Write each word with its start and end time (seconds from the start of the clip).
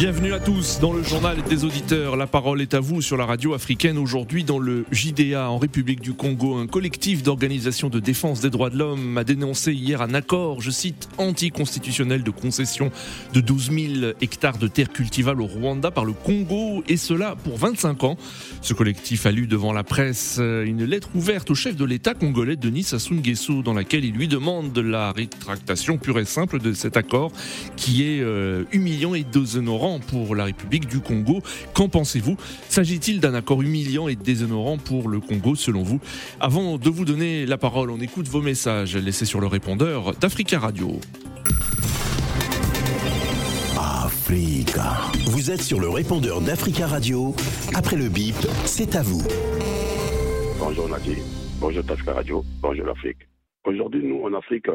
Bienvenue 0.00 0.32
à 0.32 0.40
tous 0.40 0.80
dans 0.80 0.94
le 0.94 1.02
journal 1.02 1.42
des 1.42 1.66
auditeurs. 1.66 2.16
La 2.16 2.26
parole 2.26 2.62
est 2.62 2.72
à 2.72 2.80
vous 2.80 3.02
sur 3.02 3.18
la 3.18 3.26
radio 3.26 3.52
africaine. 3.52 3.98
Aujourd'hui, 3.98 4.44
dans 4.44 4.58
le 4.58 4.86
JDA 4.90 5.50
en 5.50 5.58
République 5.58 6.00
du 6.00 6.14
Congo, 6.14 6.56
un 6.56 6.66
collectif 6.66 7.22
d'organisations 7.22 7.90
de 7.90 8.00
défense 8.00 8.40
des 8.40 8.48
droits 8.48 8.70
de 8.70 8.78
l'homme 8.78 9.18
a 9.18 9.24
dénoncé 9.24 9.74
hier 9.74 10.00
un 10.00 10.14
accord, 10.14 10.62
je 10.62 10.70
cite, 10.70 11.10
anticonstitutionnel 11.18 12.22
de 12.22 12.30
concession 12.30 12.90
de 13.34 13.42
12 13.42 13.70
000 13.72 14.12
hectares 14.22 14.56
de 14.56 14.68
terres 14.68 14.88
cultivables 14.88 15.42
au 15.42 15.46
Rwanda 15.46 15.90
par 15.90 16.06
le 16.06 16.14
Congo, 16.14 16.82
et 16.88 16.96
cela 16.96 17.36
pour 17.36 17.58
25 17.58 18.02
ans. 18.04 18.16
Ce 18.62 18.72
collectif 18.72 19.26
a 19.26 19.32
lu 19.32 19.46
devant 19.46 19.74
la 19.74 19.84
presse 19.84 20.38
une 20.38 20.82
lettre 20.82 21.10
ouverte 21.14 21.50
au 21.50 21.54
chef 21.54 21.76
de 21.76 21.84
l'État 21.84 22.14
congolais 22.14 22.56
Denis 22.56 22.84
Sassou 22.84 23.16
Nguesso 23.16 23.60
dans 23.60 23.74
laquelle 23.74 24.06
il 24.06 24.14
lui 24.14 24.28
demande 24.28 24.78
la 24.78 25.12
rétractation 25.12 25.98
pure 25.98 26.20
et 26.20 26.24
simple 26.24 26.58
de 26.58 26.72
cet 26.72 26.96
accord 26.96 27.32
qui 27.76 28.04
est 28.04 28.22
euh, 28.22 28.64
humiliant 28.72 29.14
et 29.14 29.24
déshonorant 29.24 29.89
pour 29.98 30.36
la 30.36 30.44
République 30.44 30.86
du 30.86 31.00
Congo. 31.00 31.40
Qu'en 31.74 31.88
pensez-vous? 31.88 32.36
S'agit-il 32.68 33.20
d'un 33.20 33.34
accord 33.34 33.62
humiliant 33.62 34.06
et 34.08 34.14
déshonorant 34.14 34.78
pour 34.78 35.08
le 35.08 35.20
Congo 35.20 35.54
selon 35.54 35.82
vous? 35.82 36.00
Avant 36.38 36.78
de 36.78 36.90
vous 36.90 37.04
donner 37.04 37.46
la 37.46 37.58
parole, 37.58 37.90
on 37.90 37.98
écoute 38.00 38.28
vos 38.28 38.42
messages 38.42 38.96
laissés 38.96 39.24
sur 39.24 39.40
le 39.40 39.46
répondeur 39.46 40.14
d'Africa 40.16 40.58
Radio. 40.58 41.00
Africa. 43.76 44.94
Vous 45.26 45.50
êtes 45.50 45.62
sur 45.62 45.80
le 45.80 45.88
répondeur 45.88 46.40
d'Africa 46.40 46.86
Radio. 46.86 47.34
Après 47.74 47.96
le 47.96 48.08
bip, 48.08 48.36
c'est 48.64 48.94
à 48.94 49.02
vous. 49.02 49.22
Bonjour 50.58 50.88
Nadir, 50.88 51.16
bonjour 51.60 51.82
Africa 51.88 52.12
Radio, 52.12 52.44
bonjour 52.60 52.86
l'Afrique. 52.86 53.26
Aujourd'hui, 53.64 54.04
nous, 54.04 54.22
en 54.22 54.34
Afrique, 54.34 54.68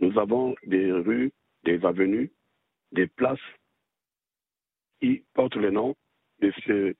nous 0.00 0.18
avons 0.18 0.54
des 0.66 0.92
rues, 0.92 1.30
des 1.64 1.84
avenues, 1.84 2.30
des 2.92 3.06
places 3.06 3.38
qui 5.00 5.24
portent 5.34 5.56
le 5.56 5.70
nom 5.70 5.94
de 6.40 6.52
ces 6.66 6.94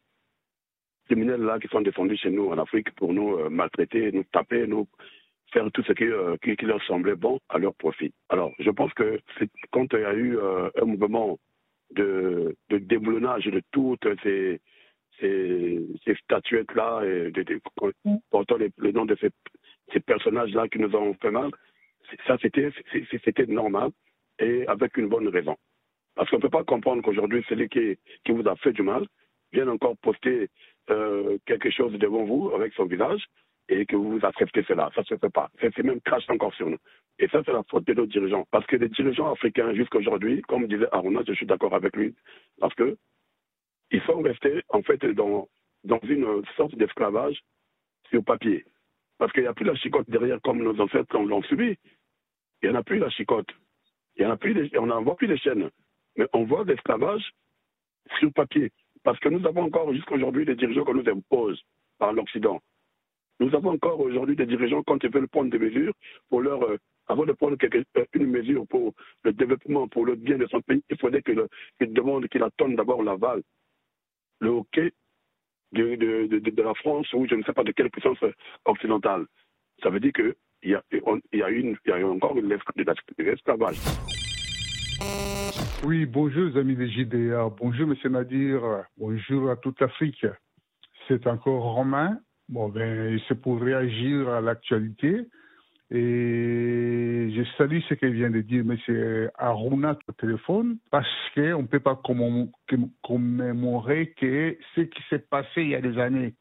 criminels-là 1.07 1.59
qui 1.59 1.69
sont 1.69 1.81
défendus 1.81 2.17
chez 2.17 2.31
nous 2.31 2.49
en 2.49 2.59
Afrique 2.59 2.91
pour 2.95 3.13
nous 3.13 3.37
euh, 3.37 3.49
maltraiter, 3.49 4.13
nous 4.13 4.25
taper, 4.25 4.67
nous 4.67 4.87
faire 5.53 5.71
tout 5.73 5.83
ce 5.83 5.93
qui, 5.93 6.05
euh, 6.05 6.37
qui, 6.43 6.55
leur 6.65 6.83
semblait 6.85 7.17
bon 7.17 7.41
à 7.49 7.59
leur 7.59 7.75
profit. 7.75 8.13
Alors, 8.29 8.53
je 8.61 8.71
pense 8.71 8.93
que 8.95 9.21
quand 9.73 9.93
il 9.93 10.01
y 10.01 10.05
a 10.05 10.15
eu 10.15 10.39
euh, 10.39 10.71
un 10.81 10.85
mouvement 10.85 11.39
de, 11.91 12.57
de 12.69 12.79
déboulonnage 12.79 13.47
de 13.47 13.61
toutes 13.73 14.07
ces, 14.23 14.61
ces, 15.19 15.81
ces 16.05 16.15
statuettes-là, 16.15 17.03
et 17.05 17.33
portant 18.31 18.57
le 18.59 18.93
nom 18.93 19.05
de 19.05 19.17
ces 19.21 19.31
ces 19.93 20.01
personnages-là 20.01 20.69
qui 20.69 20.79
nous 20.79 20.95
ont 20.95 21.15
fait 21.15 21.31
mal, 21.31 21.51
ça 22.27 22.37
c'était 22.41 23.47
normal 23.47 23.91
et 24.39 24.67
avec 24.67 24.97
une 24.97 25.09
bonne 25.09 25.29
raison. 25.29 25.57
Parce 26.21 26.29
qu'on 26.29 26.37
ne 26.37 26.43
peut 26.43 26.51
pas 26.51 26.65
comprendre 26.65 27.03
qu'aujourd'hui, 27.03 27.43
celui 27.49 27.71
qui, 27.71 27.97
qui 28.27 28.33
vous 28.33 28.47
a 28.47 28.55
fait 28.57 28.75
du 28.75 28.83
mal 28.83 29.07
vienne 29.55 29.71
encore 29.71 29.97
poster 30.03 30.51
euh, 30.91 31.39
quelque 31.47 31.71
chose 31.71 31.95
devant 31.95 32.25
vous 32.25 32.51
avec 32.55 32.75
son 32.75 32.85
visage 32.85 33.25
et 33.71 33.87
que 33.87 33.97
vous 33.97 34.19
acceptez 34.23 34.63
cela. 34.65 34.91
Ça 34.95 35.01
ne 35.01 35.07
se 35.07 35.17
fait 35.17 35.31
pas. 35.31 35.49
C'est 35.63 35.83
même 35.83 36.03
crache 36.03 36.29
encore 36.29 36.53
sur 36.57 36.69
nous. 36.69 36.77
Et 37.19 37.27
ça, 37.29 37.41
c'est 37.43 37.55
la 37.55 37.63
faute 37.71 37.87
de 37.87 37.95
nos 37.95 38.05
dirigeants. 38.05 38.47
Parce 38.51 38.67
que 38.67 38.77
les 38.77 38.91
dirigeants 38.91 39.33
africains, 39.33 39.73
jusqu'à 39.73 39.97
aujourd'hui, 39.97 40.43
comme 40.43 40.67
disait 40.67 40.89
Aruna, 40.93 41.23
je 41.27 41.33
suis 41.33 41.47
d'accord 41.47 41.75
avec 41.75 41.97
lui, 41.97 42.15
parce 42.59 42.75
que 42.75 42.99
ils 43.91 44.03
sont 44.03 44.21
restés, 44.21 44.61
en 44.69 44.83
fait, 44.83 45.03
dans, 45.15 45.49
dans 45.85 46.01
une 46.03 46.43
sorte 46.55 46.75
d'esclavage 46.75 47.41
sur 48.11 48.23
papier. 48.23 48.67
Parce 49.17 49.33
qu'il 49.33 49.45
n'y 49.45 49.49
a 49.49 49.55
plus 49.55 49.65
la 49.65 49.75
chicotte 49.75 50.11
derrière 50.11 50.39
comme 50.43 50.63
nos 50.63 50.79
ancêtres 50.83 51.19
l'ont 51.19 51.43
subi. 51.45 51.79
Il 52.63 52.69
n'y 52.69 52.77
en 52.77 52.79
a 52.79 52.83
plus 52.83 52.99
la 52.99 53.09
chicote. 53.09 53.49
Il 54.17 54.23
y 54.23 54.27
en 54.27 54.33
a 54.33 54.37
plus 54.37 54.71
on 54.77 54.85
n'en 54.85 55.03
voit 55.03 55.17
plus 55.17 55.27
les 55.27 55.39
chaînes. 55.39 55.71
Mais 56.17 56.27
on 56.33 56.45
voit 56.45 56.65
l'esclavage 56.65 57.33
sur 58.19 58.33
papier. 58.33 58.71
Parce 59.03 59.19
que 59.21 59.29
nous 59.29 59.47
avons 59.47 59.63
encore 59.63 59.93
jusqu'à 59.95 60.15
aujourd'hui 60.15 60.45
des 60.45 60.57
dirigeants 60.57 60.85
qu'on 60.85 60.95
nous 60.95 61.09
impose 61.09 61.63
par 61.99 62.13
l'Occident. 62.13 62.61
Nous 63.39 63.55
avons 63.55 63.71
encore 63.71 63.99
aujourd'hui 64.01 64.37
des 64.37 64.45
dirigeants, 64.45 64.83
quand 64.83 65.03
ils 65.03 65.11
veulent 65.11 65.29
prendre 65.29 65.51
des 65.51 65.59
mesures, 65.59 65.95
pour 66.29 66.43
leur, 66.43 66.63
euh, 66.63 66.77
avant 67.09 67.25
de 67.25 67.33
prendre 67.33 67.57
quelque, 67.57 67.79
euh, 67.97 68.05
une 68.13 68.27
mesure 68.27 68.67
pour 68.67 68.93
le 69.25 69.33
développement, 69.33 69.89
pour 69.89 70.05
le 70.05 70.15
bien 70.15 70.37
de 70.37 70.47
son 70.47 70.61
pays, 70.61 70.83
il 70.91 70.99
faudrait 70.99 71.23
qu'ils 71.23 71.93
demandent, 71.95 72.29
qu'ils 72.29 72.43
attendent 72.43 72.77
d'abord 72.77 73.03
l'aval, 73.03 73.43
le 74.41 74.49
hockey 74.51 74.93
de, 75.73 75.95
de, 75.95 76.27
de, 76.27 76.51
de, 76.51 76.63
la 76.63 76.75
France 76.75 77.11
ou 77.15 77.27
je 77.27 77.35
ne 77.35 77.43
sais 77.45 77.53
pas 77.55 77.65
de 77.65 77.73
quelle 77.73 77.91
puissance 77.91 78.19
occidentale. 78.67 79.25
Ça 79.83 79.89
veut 79.89 80.01
dire 80.01 80.13
qu'il 80.13 80.35
y, 80.65 80.75
a, 80.75 80.83
une, 81.51 81.77
y 81.87 81.93
encore 82.03 82.37
une 82.37 82.53
esclavage. 82.53 83.77
Oui, 85.83 86.05
bonjour 86.07 86.57
amis 86.57 86.77
des 86.77 86.91
JDA, 86.91 87.49
bonjour 87.59 87.87
Monsieur 87.87 88.11
Nadir, 88.11 88.61
bonjour 88.99 89.51
à 89.51 89.57
toute 89.57 89.81
l'Afrique. 89.81 90.27
C'est 91.09 91.27
encore 91.27 91.75
Romain. 91.75 92.19
Bon, 92.49 92.69
ben, 92.69 93.19
c'est 93.27 93.41
pour 93.41 93.61
réagir 93.61 94.29
à 94.29 94.41
l'actualité. 94.41 95.27
Et 95.91 97.33
je 97.35 97.43
salue 97.57 97.81
ce 97.89 97.95
qu'elle 97.95 98.13
vient 98.13 98.31
de 98.31 98.41
dire 98.43 98.61
M. 98.61 99.31
Aruna 99.37 99.99
au 100.09 100.13
téléphone 100.13 100.79
parce 100.91 101.09
qu'on 101.35 101.63
ne 101.63 101.67
peut 101.67 101.81
pas 101.81 102.01
commémorer 103.03 104.13
que 104.17 104.57
ce 104.77 104.83
qui 104.83 105.03
s'est 105.09 105.27
passé 105.31 105.63
il 105.63 105.71
y 105.71 105.75
a 105.75 105.81
des 105.81 105.99
années, 105.99 106.35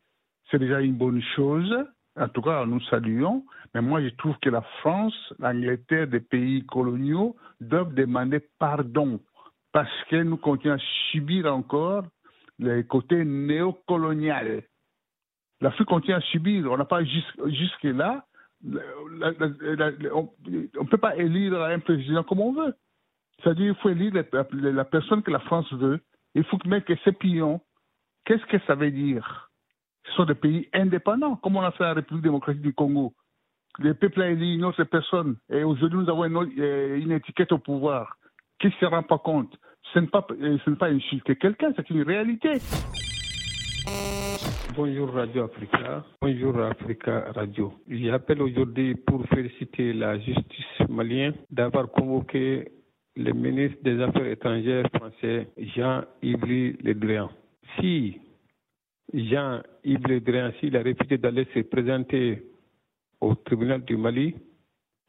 c'est 0.52 0.60
déjà 0.60 0.82
une 0.82 0.96
bonne 0.96 1.22
chose. 1.36 1.74
En 2.20 2.28
tout 2.28 2.42
cas, 2.42 2.66
nous 2.66 2.82
saluons. 2.82 3.46
Mais 3.74 3.82
moi, 3.82 4.02
je 4.02 4.10
trouve 4.10 4.36
que 4.42 4.50
la 4.50 4.62
France, 4.82 5.16
l'Angleterre, 5.40 6.08
des 6.08 6.20
pays 6.20 6.66
coloniaux 6.66 7.36
doivent 7.62 7.94
demander 7.94 8.42
pardon 8.60 9.20
parce 9.72 10.04
que 10.10 10.18
nous 10.18 10.38
continuons 10.38 10.76
à 10.76 11.12
subir 11.12 11.54
encore 11.54 12.04
les 12.58 12.84
côtés 12.84 13.24
néocolonial. 13.24 14.64
L'Afrique 15.62 15.88
continue 15.88 16.16
à 16.16 16.22
subir. 16.22 16.72
On 16.72 16.78
n'a 16.78 16.86
pas 16.86 17.04
jusque-là 17.04 18.26
on 18.62 20.30
ne 20.42 20.90
peut 20.90 20.98
pas 20.98 21.16
élire 21.16 21.62
un 21.62 21.80
président 21.80 22.24
comme 22.24 22.42
on 22.42 22.54
veut. 22.54 22.76
C'est-à-dire 23.42 23.74
qu'il 23.74 23.82
faut 23.82 23.90
élire 23.90 24.14
la, 24.14 24.86
personne 24.86 25.24
que 25.24 25.32
la 25.32 25.40
France 25.40 25.72
veut. 25.74 26.00
Il 26.36 26.44
faut 26.44 26.58
mettre 26.66 26.92
ces 27.04 27.14
pions. 27.14 27.62
Qu'est-ce 28.26 28.46
que 28.46 28.60
ça 28.68 28.76
veut 28.76 28.92
dire? 28.92 29.49
Sont 30.16 30.26
des 30.26 30.36
pays 30.36 30.68
indépendants, 30.74 31.36
comme 31.36 31.58
on 31.58 31.62
a 31.62 31.72
fait 31.72 31.86
en 31.86 31.94
République 31.94 32.24
démocratique 32.24 32.62
du 32.62 32.74
Congo. 32.74 33.14
Le 33.78 33.94
peuple 33.94 34.22
a 34.22 34.30
élu 34.30 34.56
une 34.56 34.66
autre 34.66 34.84
personne. 34.84 35.38
Et 35.50 35.64
aujourd'hui, 35.64 36.00
nous 36.00 36.10
avons 36.10 36.26
une, 36.26 36.60
euh, 36.60 37.16
étiquette 37.16 37.52
au 37.52 37.60
pouvoir. 37.60 38.18
Qui 38.60 38.68
ne 38.68 38.72
se 38.74 38.86
rend 38.86 39.04
pas 39.04 39.20
compte? 39.20 39.56
Ce 39.94 40.00
n'est 40.00 40.08
pas, 40.08 40.26
euh, 40.32 40.58
ce 40.66 40.72
pas 40.72 40.90
insulter 40.90 41.36
quelqu'un, 41.36 41.72
c'est 41.76 41.90
une 41.90 42.02
réalité. 42.02 42.60
Bonjour 44.76 45.12
Radio 45.14 45.46
Africa. 45.46 46.04
Bonjour 46.22 46.60
Africa 46.60 47.32
Radio. 47.34 47.74
J'appelle 47.90 48.42
aujourd'hui 48.42 48.96
pour 48.96 49.26
féliciter 49.28 49.94
la 49.94 50.20
justice 50.20 50.88
malienne 50.90 51.34
d'avoir 51.50 51.90
convoqué 51.90 52.72
le 53.16 53.34
ministre 53.34 53.80
des 53.84 54.02
Affaires 54.02 54.28
étrangères 54.28 54.86
français 54.94 55.48
Jean-Yves 55.58 56.78
Le 56.84 56.94
Drian. 56.94 57.30
Si 57.80 58.20
Jean-Yves 59.14 60.08
Le 60.08 60.20
Drian, 60.20 60.52
s'il 60.60 60.76
a 60.78 60.84
refusé 60.84 61.18
d'aller 61.18 61.48
se 61.54 61.60
présenter 61.62 62.44
au 63.22 63.36
tribunal 63.36 63.84
du 63.84 63.98
Mali, 63.98 64.36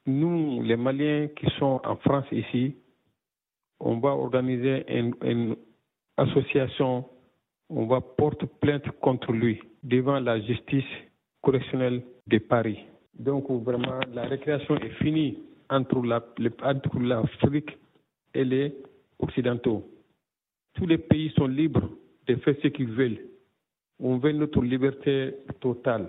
nous, 0.06 0.62
les 0.62 0.76
Maliens 0.76 1.28
qui 1.36 1.46
sont 1.58 1.80
en 1.84 1.96
France 1.96 2.26
ici, 2.32 2.74
on 3.78 3.98
va 3.98 4.10
organiser 4.10 4.84
une, 4.88 5.14
une 5.22 5.56
association 6.16 7.04
on 7.70 7.86
va 7.86 8.00
porter 8.00 8.46
plainte 8.60 8.90
contre 9.00 9.32
lui 9.32 9.62
devant 9.82 10.18
la 10.18 10.40
justice 10.40 10.84
correctionnelle 11.40 12.02
de 12.26 12.38
Paris. 12.38 12.80
Donc 13.14 13.48
vraiment, 13.48 14.00
la 14.12 14.22
récréation 14.24 14.76
est 14.76 14.90
finie 15.02 15.38
entre 15.70 16.02
l'Afrique 16.98 17.78
et 18.34 18.44
les 18.44 18.74
Occidentaux. 19.20 19.88
Tous 20.74 20.86
les 20.86 20.98
pays 20.98 21.30
sont 21.36 21.46
libres 21.46 21.88
de 22.26 22.34
faire 22.36 22.56
ce 22.62 22.68
qu'ils 22.68 22.90
veulent. 22.90 23.18
On 24.02 24.16
veut 24.16 24.32
notre 24.32 24.62
liberté 24.62 25.34
totale. 25.60 26.08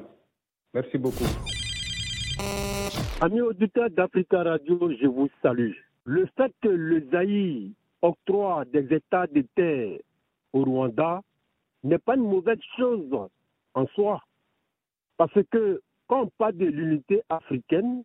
Merci 0.74 0.98
beaucoup. 0.98 1.26
Amis 3.20 3.42
auditeurs 3.42 3.90
d'Africa 3.90 4.44
Radio, 4.44 4.92
je 5.00 5.08
vous 5.08 5.30
salue. 5.42 5.74
Le 6.06 6.26
fait 6.38 6.54
que 6.62 6.70
le 6.70 7.06
Zaï 7.12 7.74
octroie 8.02 8.64
des 8.66 8.96
états 8.96 9.28
de 9.28 9.42
terre 9.56 10.00
au 10.54 10.64
Rwanda 10.64 11.22
n'est 11.84 11.98
pas 11.98 12.16
une 12.16 12.24
mauvaise 12.24 12.62
chose 12.78 13.14
en 13.74 13.88
soi. 13.88 14.24
Parce 15.18 15.38
que 15.52 15.82
quand 16.08 16.22
on 16.24 16.28
parle 16.38 16.56
de 16.56 16.66
l'unité 16.66 17.22
africaine, 17.30 18.04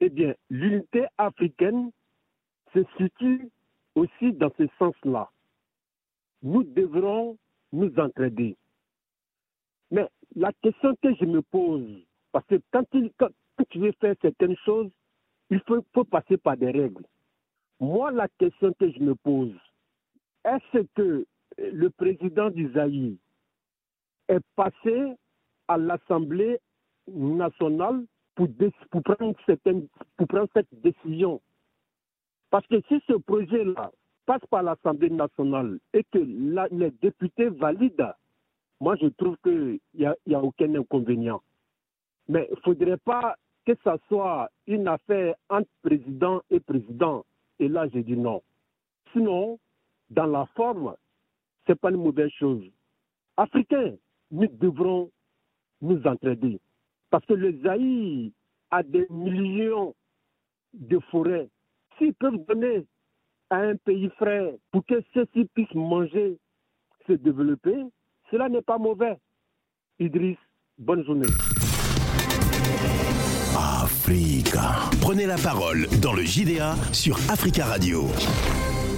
eh 0.00 0.08
bien, 0.08 0.34
l'unité 0.50 1.06
africaine 1.18 1.90
se 2.72 2.80
situe 2.96 3.50
aussi 3.96 4.32
dans 4.34 4.52
ce 4.56 4.68
sens-là. 4.78 5.28
Nous 6.42 6.62
devrons 6.62 7.36
nous 7.72 7.92
entraider. 7.98 8.56
Mais 9.90 10.08
la 10.34 10.52
question 10.62 10.94
que 11.02 11.14
je 11.14 11.24
me 11.24 11.42
pose, 11.42 12.02
parce 12.32 12.46
que 12.46 12.56
quand, 12.72 12.84
tu 12.90 13.78
veux 13.78 13.92
faire 14.00 14.14
certaines 14.20 14.56
choses, 14.64 14.90
il 15.50 15.60
faut, 15.60 16.04
passer 16.04 16.36
par 16.36 16.56
des 16.56 16.70
règles. 16.70 17.04
Moi, 17.78 18.10
la 18.10 18.28
question 18.38 18.72
que 18.78 18.90
je 18.90 18.98
me 18.98 19.14
pose, 19.14 19.54
est-ce 20.44 20.82
que 20.94 21.26
le 21.58 21.90
président 21.90 22.50
d'Isaïe 22.50 23.16
est 24.28 24.44
passé 24.56 25.14
à 25.68 25.76
l'Assemblée 25.76 26.58
nationale 27.06 28.04
pour, 28.34 28.48
prendre 29.04 29.36
certaines- 29.46 29.88
pour 30.16 30.26
prendre 30.26 30.48
cette 30.52 30.68
décision? 30.82 31.40
Parce 32.50 32.66
que 32.66 32.80
si 32.88 33.00
ce 33.06 33.14
projet-là 33.14 33.92
passe 34.24 34.44
par 34.50 34.62
l'Assemblée 34.62 35.10
nationale 35.10 35.78
et 35.92 36.04
que 36.04 36.18
les 36.18 36.90
députés 37.02 37.48
valident, 37.48 38.12
moi 38.80 38.96
je 39.00 39.06
trouve 39.08 39.36
qu'il 39.42 39.80
n'y 39.94 40.04
a, 40.06 40.14
a 40.32 40.42
aucun 40.42 40.74
inconvénient. 40.74 41.42
Mais 42.28 42.46
il 42.50 42.56
ne 42.56 42.60
faudrait 42.60 42.98
pas 42.98 43.36
que 43.66 43.72
ça 43.82 43.96
soit 44.08 44.50
une 44.66 44.88
affaire 44.88 45.34
entre 45.48 45.68
président 45.82 46.42
et 46.50 46.60
président. 46.60 47.24
Et 47.58 47.68
là, 47.68 47.88
j'ai 47.88 48.02
dit 48.02 48.16
non. 48.16 48.42
Sinon, 49.12 49.58
dans 50.10 50.26
la 50.26 50.46
forme, 50.54 50.94
ce 51.66 51.72
n'est 51.72 51.76
pas 51.76 51.90
une 51.90 51.96
mauvaise 51.96 52.30
chose. 52.38 52.62
Africains, 53.36 53.96
nous 54.30 54.46
devrons 54.46 55.10
nous 55.80 56.00
entraider. 56.06 56.60
Parce 57.10 57.24
que 57.26 57.34
le 57.34 57.58
Zaïre 57.62 58.30
a 58.70 58.82
des 58.82 59.06
millions 59.10 59.94
de 60.74 60.98
forêts. 61.10 61.48
S'ils 61.98 62.14
peuvent 62.14 62.44
donner 62.46 62.86
à 63.50 63.58
un 63.58 63.76
pays 63.76 64.10
frère 64.10 64.52
pour 64.70 64.84
que 64.86 65.02
ceux-ci 65.14 65.46
puissent 65.54 65.74
manger, 65.74 66.38
se 67.06 67.12
développer, 67.12 67.84
cela 68.30 68.48
n'est 68.48 68.62
pas 68.62 68.78
mauvais. 68.78 69.16
Idriss, 69.98 70.38
bonne 70.78 71.04
journée. 71.04 71.26
Africa. 73.56 74.90
Prenez 75.00 75.26
la 75.26 75.36
parole 75.36 75.86
dans 76.02 76.12
le 76.12 76.22
JDA 76.22 76.74
sur 76.92 77.16
Africa 77.30 77.66
Radio. 77.66 78.06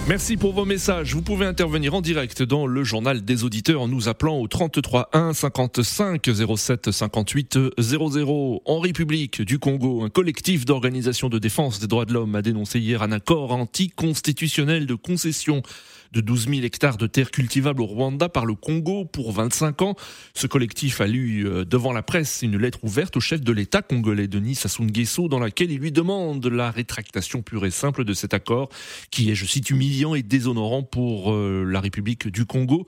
Merci 0.09 0.39
pour 0.39 0.55
vos 0.55 0.65
messages. 0.65 1.15
Vous 1.15 1.21
pouvez 1.21 1.45
intervenir 1.45 1.93
en 1.95 2.01
direct 2.01 2.43
dans 2.43 2.67
le 2.67 2.83
journal 2.83 3.23
des 3.23 3.45
auditeurs 3.45 3.83
en 3.83 3.89
nous 3.89 4.09
appelant 4.09 4.39
au 4.39 4.49
33 4.49 5.11
1 5.13 5.35
55 5.35 6.31
07 6.57 6.91
58 6.91 7.59
00. 7.79 8.63
En 8.65 8.79
République 8.81 9.43
du 9.43 9.59
Congo, 9.59 10.03
un 10.03 10.09
collectif 10.09 10.65
d'organisations 10.65 11.29
de 11.29 11.39
défense 11.39 11.79
des 11.79 11.87
droits 11.87 12.07
de 12.07 12.15
l'homme 12.15 12.35
a 12.35 12.41
dénoncé 12.43 12.81
hier 12.81 13.03
un 13.03 13.13
accord 13.13 13.53
anticonstitutionnel 13.53 14.87
de 14.87 14.95
concession 14.95 15.63
de 16.13 16.21
12 16.21 16.49
000 16.49 16.63
hectares 16.63 16.97
de 16.97 17.07
terres 17.07 17.31
cultivables 17.31 17.83
au 17.83 17.87
Rwanda 17.87 18.29
par 18.29 18.47
le 18.47 18.55
Congo 18.55 19.05
pour 19.05 19.33
25 19.33 19.83
ans. 19.83 19.97
Ce 20.35 20.47
collectif 20.47 21.01
a 21.01 21.07
lu 21.07 21.47
euh, 21.47 21.65
devant 21.65 21.93
la 21.93 22.03
presse 22.03 22.41
une 22.43 22.57
lettre 22.57 22.79
ouverte 22.83 23.17
au 23.17 23.21
chef 23.21 23.41
de 23.41 23.53
l'État 23.53 23.83
congolais 23.83 24.29
Denis 24.29 24.55
Sassou 24.55 24.85
Nguesso 24.85 25.29
dans 25.29 25.39
laquelle 25.39 25.71
il 25.71 25.81
lui 25.81 25.93
demande 25.93 26.47
la 26.47 26.71
rétractation 26.71 27.43
pure 27.43 27.67
et 27.67 27.71
simple 27.71 28.05
de 28.05 28.15
cet 28.15 28.35
accord 28.35 28.69
qui 29.11 29.31
est, 29.31 29.35
je 29.35 29.45
cite, 29.45 29.71
humiliant 29.71 30.15
et 30.15 30.23
déshonorant 30.23 30.83
pour 30.83 31.33
euh, 31.33 31.65
la 31.65 31.81
République 31.81 32.29
du 32.29 32.47
Congo. 32.47 32.87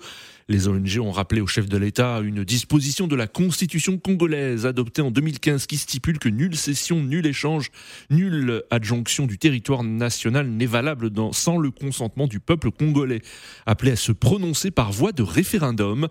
Les 0.50 0.66
ONG 0.66 0.98
ont 1.00 1.12
rappelé 1.12 1.40
au 1.40 1.46
chef 1.46 1.68
de 1.68 1.76
l'État 1.76 2.18
une 2.24 2.42
disposition 2.42 3.06
de 3.06 3.14
la 3.14 3.28
Constitution 3.28 3.98
congolaise 3.98 4.66
adoptée 4.66 5.00
en 5.00 5.12
2015 5.12 5.66
qui 5.66 5.76
stipule 5.76 6.18
que 6.18 6.28
nulle 6.28 6.56
cession, 6.56 7.00
nul 7.04 7.24
échange, 7.24 7.70
nulle 8.10 8.64
adjonction 8.72 9.26
du 9.26 9.38
territoire 9.38 9.84
national 9.84 10.48
n'est 10.48 10.66
valable 10.66 11.12
sans 11.30 11.56
le 11.56 11.70
consentement 11.70 12.26
du 12.26 12.40
peuple 12.40 12.72
congolais, 12.72 13.22
appelé 13.64 13.92
à 13.92 13.96
se 13.96 14.10
prononcer 14.10 14.72
par 14.72 14.90
voie 14.90 15.12
de 15.12 15.22
référendum. 15.22 16.08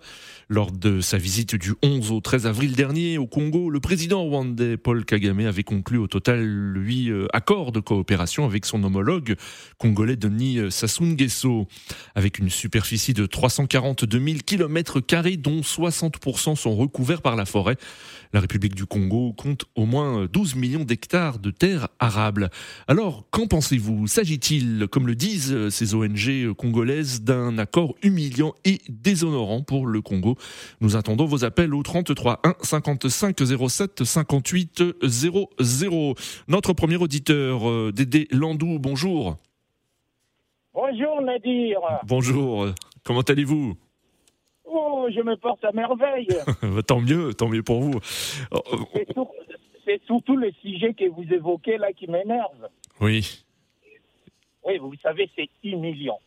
Lors 0.48 0.72
de 0.72 1.02
sa 1.02 1.18
visite 1.18 1.54
du 1.54 1.74
11 1.82 2.10
au 2.10 2.20
13 2.20 2.46
avril 2.46 2.74
dernier 2.74 3.18
au 3.18 3.26
Congo, 3.26 3.68
le 3.68 3.78
président 3.78 4.22
rwandais 4.22 4.78
Paul 4.78 5.04
Kagame 5.04 5.40
avait 5.40 5.64
conclu 5.64 5.98
au 5.98 6.06
total 6.06 6.78
huit 6.78 7.10
euh, 7.10 7.26
accords 7.34 7.72
de 7.72 7.80
coopération 7.80 8.46
avec 8.46 8.64
son 8.64 8.82
homologue 8.84 9.36
congolais 9.76 10.16
Denis 10.16 10.58
Sassou 10.70 11.04
Nguesso, 11.04 11.68
avec 12.14 12.38
une 12.38 12.48
superficie 12.48 13.12
de 13.12 13.26
342 13.26 14.18
000 14.18 14.29
km 14.38 15.00
dont 15.36 15.60
60% 15.60 16.56
sont 16.56 16.76
recouverts 16.76 17.22
par 17.22 17.36
la 17.36 17.44
forêt. 17.44 17.76
La 18.32 18.40
République 18.40 18.74
du 18.74 18.86
Congo 18.86 19.32
compte 19.32 19.64
au 19.74 19.86
moins 19.86 20.26
12 20.26 20.54
millions 20.54 20.84
d'hectares 20.84 21.38
de 21.38 21.50
terres 21.50 21.88
arables. 21.98 22.50
Alors, 22.86 23.24
qu'en 23.30 23.46
pensez-vous? 23.46 24.06
S'agit-il, 24.06 24.86
comme 24.90 25.06
le 25.06 25.14
disent 25.14 25.68
ces 25.70 25.94
ONG 25.94 26.52
congolaises, 26.56 27.22
d'un 27.22 27.58
accord 27.58 27.94
humiliant 28.02 28.54
et 28.64 28.80
déshonorant 28.88 29.62
pour 29.62 29.86
le 29.86 30.00
Congo? 30.00 30.36
Nous 30.80 30.96
attendons 30.96 31.26
vos 31.26 31.44
appels 31.44 31.74
au 31.74 31.82
33 31.82 32.40
1 32.44 32.54
55 32.62 33.36
07 33.68 34.04
58 34.04 34.82
00. 35.02 36.14
Notre 36.48 36.72
premier 36.72 36.96
auditeur, 36.96 37.68
euh, 37.68 37.92
Dédé 37.92 38.28
Landou, 38.30 38.78
bonjour. 38.78 39.38
Bonjour 40.72 41.20
Nadir. 41.22 41.80
Bonjour, 42.06 42.68
comment 43.04 43.22
allez-vous? 43.22 43.76
Oh, 44.72 45.08
je 45.14 45.20
me 45.20 45.36
porte 45.36 45.64
à 45.64 45.72
merveille. 45.72 46.28
Tant 46.86 47.00
mieux, 47.00 47.34
tant 47.34 47.48
mieux 47.48 47.62
pour 47.62 47.80
vous. 47.80 47.98
Oh, 48.52 48.60
oh, 48.72 48.76
C'est 48.94 49.12
sur- 49.12 49.28
c'est 49.84 50.00
surtout 50.04 50.36
le 50.36 50.52
sujet 50.62 50.94
que 50.94 51.08
vous 51.08 51.24
évoquez 51.32 51.76
là 51.78 51.92
qui 51.92 52.06
m'énerve. 52.06 52.68
Oui, 53.00 53.42
Oui, 54.64 54.78
vous 54.78 54.94
savez, 55.02 55.28
c'est 55.34 55.48
humiliant, 55.64 56.20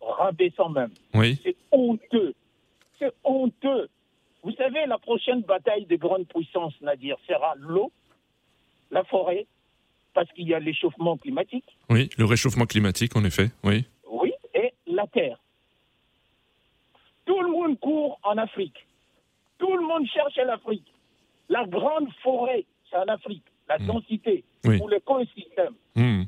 rabaissant 0.00 0.70
même. 0.70 0.92
oui, 1.14 1.38
C'est 1.42 1.56
honteux. 1.72 2.34
C'est 2.98 3.12
honteux. 3.24 3.88
Vous 4.42 4.52
savez, 4.52 4.86
la 4.86 4.96
prochaine 4.98 5.42
bataille 5.42 5.84
de 5.86 5.96
grande 5.96 6.26
puissance, 6.28 6.72
Nadir, 6.80 7.16
sera 7.28 7.54
l'eau, 7.58 7.92
la 8.90 9.04
forêt, 9.04 9.46
parce 10.14 10.30
qu'il 10.32 10.48
y 10.48 10.54
a 10.54 10.58
l'échauffement 10.60 11.16
climatique, 11.18 11.64
oui, 11.90 12.08
le 12.16 12.24
réchauffement 12.24 12.64
climatique, 12.66 13.14
en 13.16 13.24
effet, 13.24 13.50
oui. 13.64 13.84
oui, 14.10 14.32
et 14.54 14.72
la 14.86 15.06
terre. 15.08 15.38
Tout 17.30 17.42
le 17.42 17.48
monde 17.52 17.78
court 17.78 18.18
en 18.24 18.36
Afrique. 18.38 18.74
Tout 19.58 19.72
le 19.76 19.86
monde 19.86 20.04
cherche 20.08 20.34
l'Afrique. 20.44 20.92
La 21.48 21.64
grande 21.64 22.08
forêt, 22.24 22.64
c'est 22.90 22.96
en 22.96 23.04
Afrique. 23.06 23.44
La 23.68 23.78
Mm. 23.78 23.86
densité, 23.86 24.42
Oui. 24.64 24.78
pour 24.78 24.90
l'écosystème. 24.90 25.74
Hmm. 25.94 26.24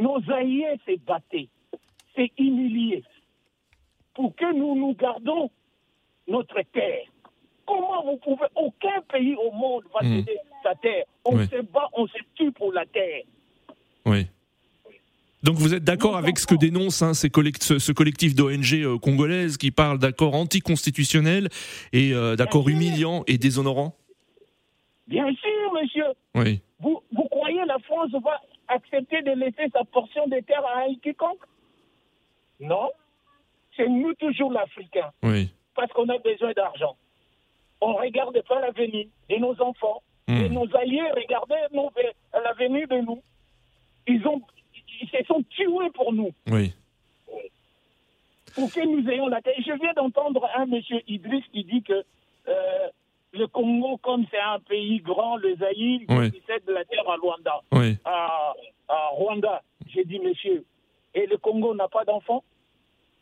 Nos 0.00 0.18
aïeux 0.32 0.74
s'est 0.84 0.96
batté, 1.06 1.48
s'est 2.16 2.32
humilié 2.38 3.04
pour 4.14 4.34
que 4.34 4.52
nous 4.52 4.74
nous 4.74 4.94
gardons 4.94 5.48
notre 6.26 6.60
terre. 6.72 7.06
Comment 7.64 8.02
vous 8.04 8.16
pouvez, 8.16 8.46
aucun 8.56 9.00
pays 9.12 9.36
au 9.36 9.52
monde 9.52 9.84
va 9.94 10.00
Mm. 10.02 10.16
céder 10.16 10.38
sa 10.64 10.74
terre. 10.74 11.04
On 11.24 11.36
Oui. 11.36 11.46
se 11.46 11.60
bat, 11.62 11.88
on 11.92 12.08
se 12.08 12.18
tue 12.34 12.50
pour 12.50 12.72
la 12.72 12.84
terre. 12.84 13.22
Oui. 14.06 14.26
Donc 15.42 15.56
vous 15.56 15.72
êtes 15.74 15.84
d'accord 15.84 16.16
avec 16.16 16.38
ce 16.38 16.46
que 16.46 16.54
dénonce 16.54 17.00
hein, 17.02 17.14
ces 17.14 17.30
collect- 17.30 17.62
ce, 17.62 17.78
ce 17.78 17.92
collectif 17.92 18.34
d'ONG 18.34 18.74
euh, 18.74 18.98
congolaises 18.98 19.56
qui 19.56 19.70
parle 19.70 19.98
d'accords 19.98 20.34
anticonstitutionnels 20.34 21.48
et 21.92 22.12
euh, 22.12 22.36
d'accords 22.36 22.68
humiliants 22.68 23.24
et 23.26 23.38
déshonorants? 23.38 23.94
Bien 25.06 25.26
sûr, 25.34 25.72
monsieur. 25.80 26.04
Oui. 26.34 26.60
Vous, 26.80 27.02
vous 27.12 27.24
croyez 27.30 27.64
la 27.66 27.78
France 27.80 28.10
va 28.22 28.40
accepter 28.68 29.22
de 29.22 29.30
laisser 29.32 29.70
sa 29.72 29.82
portion 29.84 30.26
de 30.26 30.38
terre 30.40 30.64
à 30.76 30.82
un 30.82 30.94
quiconque? 31.02 31.40
Non. 32.60 32.90
C'est 33.76 33.88
nous 33.88 34.12
toujours 34.14 34.52
l'Africain, 34.52 35.10
Oui. 35.22 35.48
parce 35.74 35.90
qu'on 35.92 36.08
a 36.10 36.18
besoin 36.18 36.52
d'argent. 36.52 36.96
On 37.80 37.92
ne 37.94 37.98
regarde 37.98 38.38
pas 38.46 38.60
l'avenir 38.60 39.06
de 39.30 39.36
nos 39.36 39.52
enfants. 39.62 40.02
Hmm. 40.28 40.36
Et 40.36 40.48
nos 40.50 40.66
alliés 40.76 41.02
regardaient 41.16 41.66
nos- 41.72 41.90
l'avenir 42.44 42.86
de 42.88 42.98
nous. 43.06 43.22
Ils, 44.06 44.24
ont, 44.26 44.42
ils 45.00 45.08
se 45.08 45.24
sont 45.26 45.42
tués 45.50 45.90
pour 45.94 46.12
nous, 46.12 46.30
Oui. 46.50 46.72
pour 48.54 48.70
que 48.72 48.80
nous 48.86 49.08
ayons 49.10 49.28
la 49.28 49.40
terre. 49.40 49.54
Je 49.58 49.72
viens 49.80 49.92
d'entendre 49.94 50.48
un 50.54 50.66
monsieur 50.66 51.00
Idriss 51.08 51.44
qui 51.52 51.64
dit 51.64 51.82
que 51.82 52.04
euh, 52.48 52.88
le 53.32 53.46
Congo, 53.46 53.96
comme 53.98 54.24
c'est 54.30 54.40
un 54.40 54.58
pays 54.60 54.98
grand, 55.00 55.36
le 55.36 55.54
Zaïre, 55.56 56.00
Oui. 56.08 56.30
il 56.34 56.42
cède 56.46 56.64
de 56.66 56.72
la 56.72 56.84
terre 56.84 57.08
à 57.08 57.16
Luanda. 57.16 57.60
Oui. 57.72 57.96
à, 58.04 58.54
à 58.88 59.08
Rwanda. 59.12 59.62
J'ai 59.86 60.04
dit, 60.04 60.18
monsieur, 60.18 60.64
et 61.14 61.26
le 61.26 61.36
Congo 61.38 61.74
n'a 61.74 61.88
pas 61.88 62.04
d'enfants? 62.04 62.42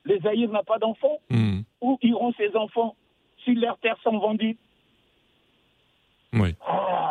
Le 0.04 0.18
Zaïre 0.20 0.50
n'a 0.50 0.62
pas 0.62 0.78
d'enfants? 0.78 1.18
Hmm. 1.30 1.60
Où 1.82 1.98
iront 2.02 2.32
ces 2.38 2.54
enfants 2.56 2.96
si 3.44 3.54
leurs 3.54 3.78
terres 3.78 3.98
sont 4.02 4.18
vendues? 4.18 4.56
Oui. 6.32 6.54
Ah 6.66 7.07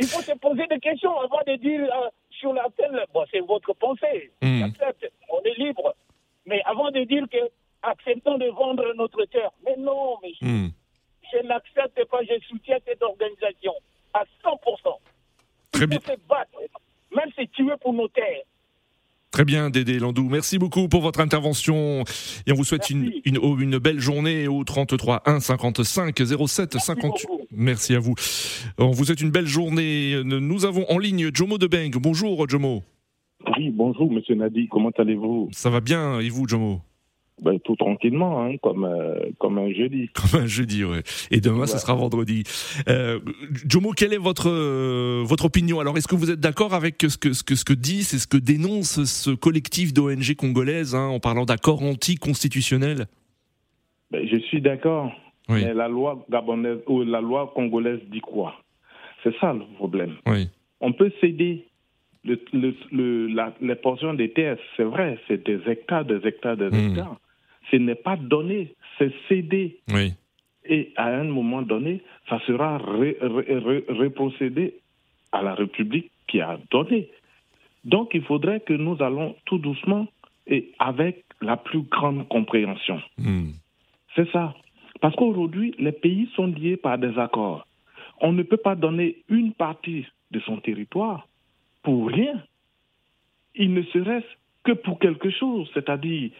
Il 0.00 0.06
faut 0.06 0.22
se 0.22 0.32
poser 0.38 0.66
des 0.68 0.78
questions 0.80 1.16
avant 1.20 1.40
de 1.46 1.56
dire 1.56 1.82
euh, 1.84 2.08
sur 2.30 2.52
la. 2.52 2.66
Bon, 3.12 3.24
c'est 3.30 3.40
votre 3.40 3.72
pensée. 3.74 4.30
Mm. 4.42 4.60
J'accepte. 4.60 5.12
On 5.30 5.40
est 5.44 5.58
libre. 5.58 5.94
Mais 6.46 6.62
avant 6.64 6.90
de 6.90 7.04
dire 7.04 7.24
que 7.30 7.38
acceptons 7.82 8.38
de 8.38 8.46
vendre 8.46 8.84
notre 8.96 9.24
terre. 9.26 9.50
Mais 9.64 9.76
non, 9.78 10.16
mais 10.22 10.32
Hmm. 10.40 10.68
je 11.32 11.46
n'accepte 11.46 12.04
pas. 12.10 12.20
Je 12.22 12.38
soutiens 12.48 12.78
cette 12.86 13.02
organisation 13.02 13.72
à 14.14 14.24
100%. 14.42 14.98
Très 15.72 15.86
bien. 15.86 15.98
se 16.00 16.12
battre. 16.28 16.58
Même 17.14 17.30
se 17.36 17.42
tuer 17.52 17.74
pour 17.80 17.92
nos 17.92 18.08
terres. 18.08 18.42
Très 19.30 19.44
bien, 19.44 19.70
Dédé 19.70 19.98
Landou. 20.00 20.28
Merci 20.28 20.58
beaucoup 20.58 20.88
pour 20.88 21.02
votre 21.02 21.20
intervention. 21.20 22.02
Et 22.46 22.52
on 22.52 22.56
vous 22.56 22.64
souhaite 22.64 22.90
une, 22.90 23.02
Merci. 23.04 23.22
une, 23.26 23.36
une 23.60 23.78
belle 23.78 24.00
journée 24.00 24.48
au 24.48 24.64
33 24.64 25.22
1 25.26 25.38
55 25.40 26.16
07 26.18 26.74
Merci 26.74 26.86
58. 26.86 27.28
Merci 27.52 27.94
à 27.94 27.98
vous. 27.98 28.14
On 28.78 28.90
vous 28.90 29.04
souhaite 29.04 29.20
une 29.20 29.30
belle 29.30 29.46
journée. 29.46 30.20
Nous 30.24 30.64
avons 30.64 30.84
en 30.90 30.98
ligne 30.98 31.30
Jomo 31.34 31.58
Debeng. 31.58 31.90
Bonjour 32.00 32.48
Jomo. 32.48 32.82
Oui, 33.56 33.70
bonjour 33.70 34.10
Monsieur 34.12 34.34
Nadi, 34.34 34.68
comment 34.68 34.90
allez-vous? 34.98 35.48
Ça 35.52 35.70
va 35.70 35.80
bien, 35.80 36.20
et 36.20 36.28
vous 36.28 36.46
Jomo? 36.46 36.80
Ben, 37.42 37.58
tout 37.58 37.74
tranquillement, 37.74 38.44
hein, 38.44 38.56
comme, 38.62 38.84
euh, 38.84 39.30
comme 39.38 39.56
un 39.56 39.72
jeudi. 39.72 40.10
Comme 40.14 40.42
un 40.42 40.46
jeudi, 40.46 40.84
ouais. 40.84 41.02
Et 41.30 41.40
demain, 41.40 41.66
ce 41.66 41.78
sera 41.78 41.94
vendredi. 41.94 42.42
Euh, 42.88 43.18
Jomo, 43.66 43.92
quelle 43.92 44.12
est 44.12 44.18
votre, 44.18 44.50
euh, 44.50 45.22
votre 45.24 45.46
opinion? 45.46 45.80
Alors, 45.80 45.96
est-ce 45.96 46.06
que 46.06 46.16
vous 46.16 46.30
êtes 46.30 46.40
d'accord 46.40 46.74
avec 46.74 46.96
ce 47.00 47.16
que, 47.16 47.32
ce 47.32 47.42
que, 47.42 47.54
ce 47.54 47.64
que 47.64 47.72
dit, 47.72 48.04
c'est 48.04 48.18
ce 48.18 48.26
que 48.26 48.36
dénonce 48.36 49.04
ce 49.04 49.30
collectif 49.30 49.94
d'ONG 49.94 50.34
congolaises 50.36 50.94
hein, 50.94 51.06
en 51.06 51.18
parlant 51.18 51.46
d'accord 51.46 51.82
anticonstitutionnel? 51.82 53.06
Ben, 54.10 54.28
Je 54.30 54.36
suis 54.40 54.60
d'accord. 54.60 55.10
Mais 55.50 55.74
la 55.74 55.88
loi 55.88 56.24
gabonaise 56.30 56.78
ou 56.86 57.02
la 57.02 57.20
loi 57.20 57.52
congolaise 57.54 58.00
dit 58.10 58.20
quoi? 58.20 58.54
C'est 59.22 59.36
ça 59.38 59.52
le 59.52 59.64
problème. 59.76 60.16
Oui. 60.26 60.48
On 60.80 60.92
peut 60.92 61.12
céder 61.20 61.66
le, 62.24 62.38
le, 62.52 63.26
la, 63.28 63.52
les 63.60 63.74
portions 63.74 64.14
des 64.14 64.30
terres, 64.30 64.58
c'est 64.76 64.84
vrai, 64.84 65.18
c'est 65.26 65.44
des 65.44 65.60
hectares, 65.66 66.04
des 66.04 66.26
hectares, 66.26 66.56
des 66.56 66.70
hmm. 66.70 66.90
hectares 66.90 67.16
ce 67.70 67.76
n'est 67.76 67.94
pas 67.94 68.16
donné, 68.16 68.74
c'est 68.98 69.12
cédé. 69.28 69.78
Oui. 69.92 70.14
Et 70.64 70.92
à 70.96 71.06
un 71.08 71.24
moment 71.24 71.62
donné, 71.62 72.02
ça 72.28 72.38
sera 72.46 72.78
reprocédé 72.78 74.74
à 75.32 75.42
la 75.42 75.54
République 75.54 76.10
qui 76.28 76.40
a 76.40 76.58
donné. 76.70 77.08
Donc 77.84 78.10
il 78.14 78.22
faudrait 78.22 78.60
que 78.60 78.74
nous 78.74 79.02
allons 79.02 79.36
tout 79.46 79.58
doucement 79.58 80.06
et 80.46 80.72
avec 80.78 81.24
la 81.40 81.56
plus 81.56 81.82
grande 81.82 82.28
compréhension. 82.28 83.00
Hmm. 83.18 83.52
C'est 84.14 84.30
ça. 84.30 84.54
Parce 85.00 85.14
qu'aujourd'hui, 85.16 85.74
les 85.78 85.92
pays 85.92 86.28
sont 86.34 86.46
liés 86.46 86.76
par 86.76 86.98
des 86.98 87.18
accords. 87.18 87.66
On 88.20 88.32
ne 88.32 88.42
peut 88.42 88.58
pas 88.58 88.74
donner 88.74 89.16
une 89.28 89.52
partie 89.52 90.06
de 90.30 90.40
son 90.40 90.58
territoire 90.58 91.26
pour 91.82 92.08
rien. 92.08 92.42
Il 93.54 93.72
ne 93.72 93.82
serait-ce 93.82 94.26
que 94.64 94.72
pour 94.72 94.98
quelque 94.98 95.30
chose, 95.30 95.70
c'est-à-dire 95.74 96.30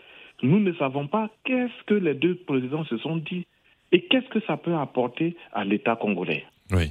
nous 0.43 0.61
ne 0.61 0.73
savons 0.75 1.07
pas 1.07 1.29
qu'est-ce 1.45 1.85
que 1.87 1.95
les 1.95 2.15
deux 2.15 2.35
présidents 2.35 2.85
se 2.85 2.97
sont 2.99 3.17
dit 3.17 3.47
et 3.93 4.03
qu'est-ce 4.03 4.29
que 4.29 4.41
ça 4.47 4.57
peut 4.57 4.75
apporter 4.75 5.37
à 5.53 5.65
l'État 5.65 5.97
congolais. 5.97 6.45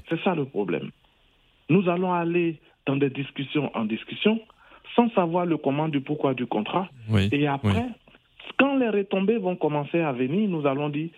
C'est 0.10 0.22
ça 0.24 0.36
le 0.36 0.46
problème. 0.46 0.90
Nous 1.70 1.88
allons 1.90 2.14
aller 2.14 2.60
dans 2.86 2.98
des 2.98 3.10
discussions 3.10 3.72
en 3.76 3.86
discussion 3.86 4.40
sans 4.96 5.10
savoir 5.12 5.46
le 5.46 5.58
comment 5.58 5.88
du 5.88 6.02
pourquoi 6.02 6.34
du 6.34 6.46
contrat. 6.46 6.90
Et 7.32 7.48
après, 7.48 7.86
quand 8.58 8.76
les 8.78 8.90
retombées 8.90 9.38
vont 9.38 9.56
commencer 9.56 10.00
à 10.00 10.12
venir, 10.12 10.50
nous 10.50 10.66
allons 10.68 10.90
dire 10.90 11.10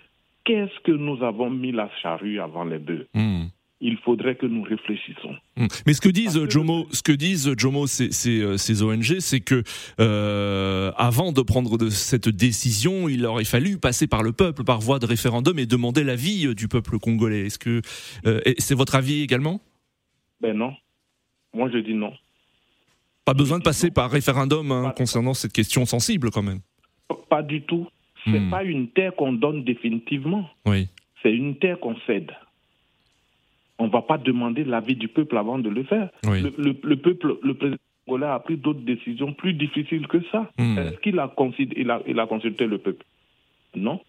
qu'est-ce 0.44 0.80
que 0.82 0.92
nous 0.92 1.24
avons 1.24 1.50
mis 1.50 1.72
la 1.72 1.90
charrue 2.02 2.40
avant 2.40 2.64
les 2.64 2.80
bœufs. 2.80 3.08
Hmm 3.14 3.46
il 3.82 3.98
faudrait 3.98 4.36
que 4.36 4.46
nous 4.46 4.62
réfléchissions. 4.62 5.36
Hum. 5.58 5.68
Mais 5.86 5.94
ce 5.94 6.02
que 6.02 6.10
disent 6.10 6.40
Jomo, 6.48 6.88
ce 6.92 7.02
que 7.02 7.12
disent 7.12 7.52
Jomo, 7.58 7.88
ces, 7.88 8.12
ces, 8.12 8.84
ONG, 8.84 9.20
c'est 9.20 9.42
que 9.42 9.64
euh, 10.00 10.92
avant 10.98 11.32
de 11.32 11.42
prendre 11.42 11.78
de 11.78 11.90
cette 11.90 12.30
décision, 12.30 13.10
il 13.10 13.26
aurait 13.26 13.44
fallu 13.44 13.80
passer 13.80 14.08
par 14.08 14.22
le 14.22 14.32
peuple, 14.32 14.64
par 14.64 14.80
voie 14.80 15.00
de 15.00 15.08
référendum, 15.08 15.58
et 15.58 15.66
demander 15.66 16.04
l'avis 16.04 16.46
euh, 16.46 16.54
du 16.54 16.68
peuple 16.68 17.00
congolais. 17.00 17.48
Est-ce 17.48 17.60
que 17.60 17.82
euh, 18.28 18.40
c'est 18.60 18.76
votre 18.76 18.96
avis 18.96 19.22
également? 19.22 19.60
Ben 20.40 20.56
non. 20.56 20.74
Moi, 21.54 21.70
je 21.74 21.80
dis 21.80 21.96
non. 21.96 22.14
Pas 23.26 23.34
besoin 23.34 23.58
de 23.58 23.64
passer 23.64 23.92
par 23.92 24.10
référendum 24.10 24.72
hein, 24.72 24.94
concernant 24.96 25.34
cette 25.34 25.54
question 25.54 25.86
sensible, 25.86 26.30
quand 26.32 26.44
même. 26.44 26.60
Pas 27.30 27.44
du 27.44 27.64
tout. 27.64 27.88
C'est 28.24 28.32
n'est 28.32 28.40
hmm. 28.40 28.50
pas 28.50 28.64
une 28.64 28.88
terre 28.90 29.16
qu'on 29.16 29.34
donne 29.34 29.64
définitivement. 29.64 30.48
Oui. 30.66 30.88
C'est 31.24 31.34
une 31.34 31.56
terre 31.56 31.80
qu'on 31.80 31.96
cède 32.08 32.32
on 33.82 33.88
ne 33.88 33.92
va 33.92 34.04
pas 34.04 34.20
demander 34.20 34.64
l'avis 34.64 34.96
du 34.96 35.08
peuple 35.08 35.38
avant 35.38 35.58
de 35.58 35.70
le 35.70 35.84
faire. 35.84 36.10
Le, 36.24 36.96
peuple, 36.96 37.38
le 37.42 37.54
président 37.56 37.80
congolais 38.06 38.28
a 38.28 38.40
pris 38.40 38.56
d'autres 38.56 38.82
décisions 38.82 39.34
plus 39.34 39.54
difficiles 39.54 40.08
que 40.08 40.22
ça. 40.32 40.52
Hmm. 40.60 40.78
Est-ce 40.78 41.00
qu'il 41.00 41.18
a, 41.18 41.34
il 42.08 42.20
a, 42.20 42.28
consulté 42.28 42.68
le 42.68 42.78
peuple? 42.78 43.04
Non. 43.76 44.00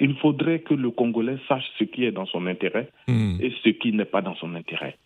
Il 0.00 0.16
faudrait 0.16 0.60
que 0.60 0.74
le 0.74 0.90
Congolais 0.90 1.38
sache 1.48 1.64
ce 1.78 1.84
qui 1.84 2.04
est 2.04 2.12
dans 2.12 2.26
son 2.26 2.46
intérêt 2.46 2.88
hmm. 3.06 3.38
et 3.40 3.52
ce 3.62 3.68
qui 3.70 3.92
n'est 3.92 4.04
pas 4.04 4.22
dans 4.22 4.34
son 4.36 4.54
intérêt. 4.54 4.96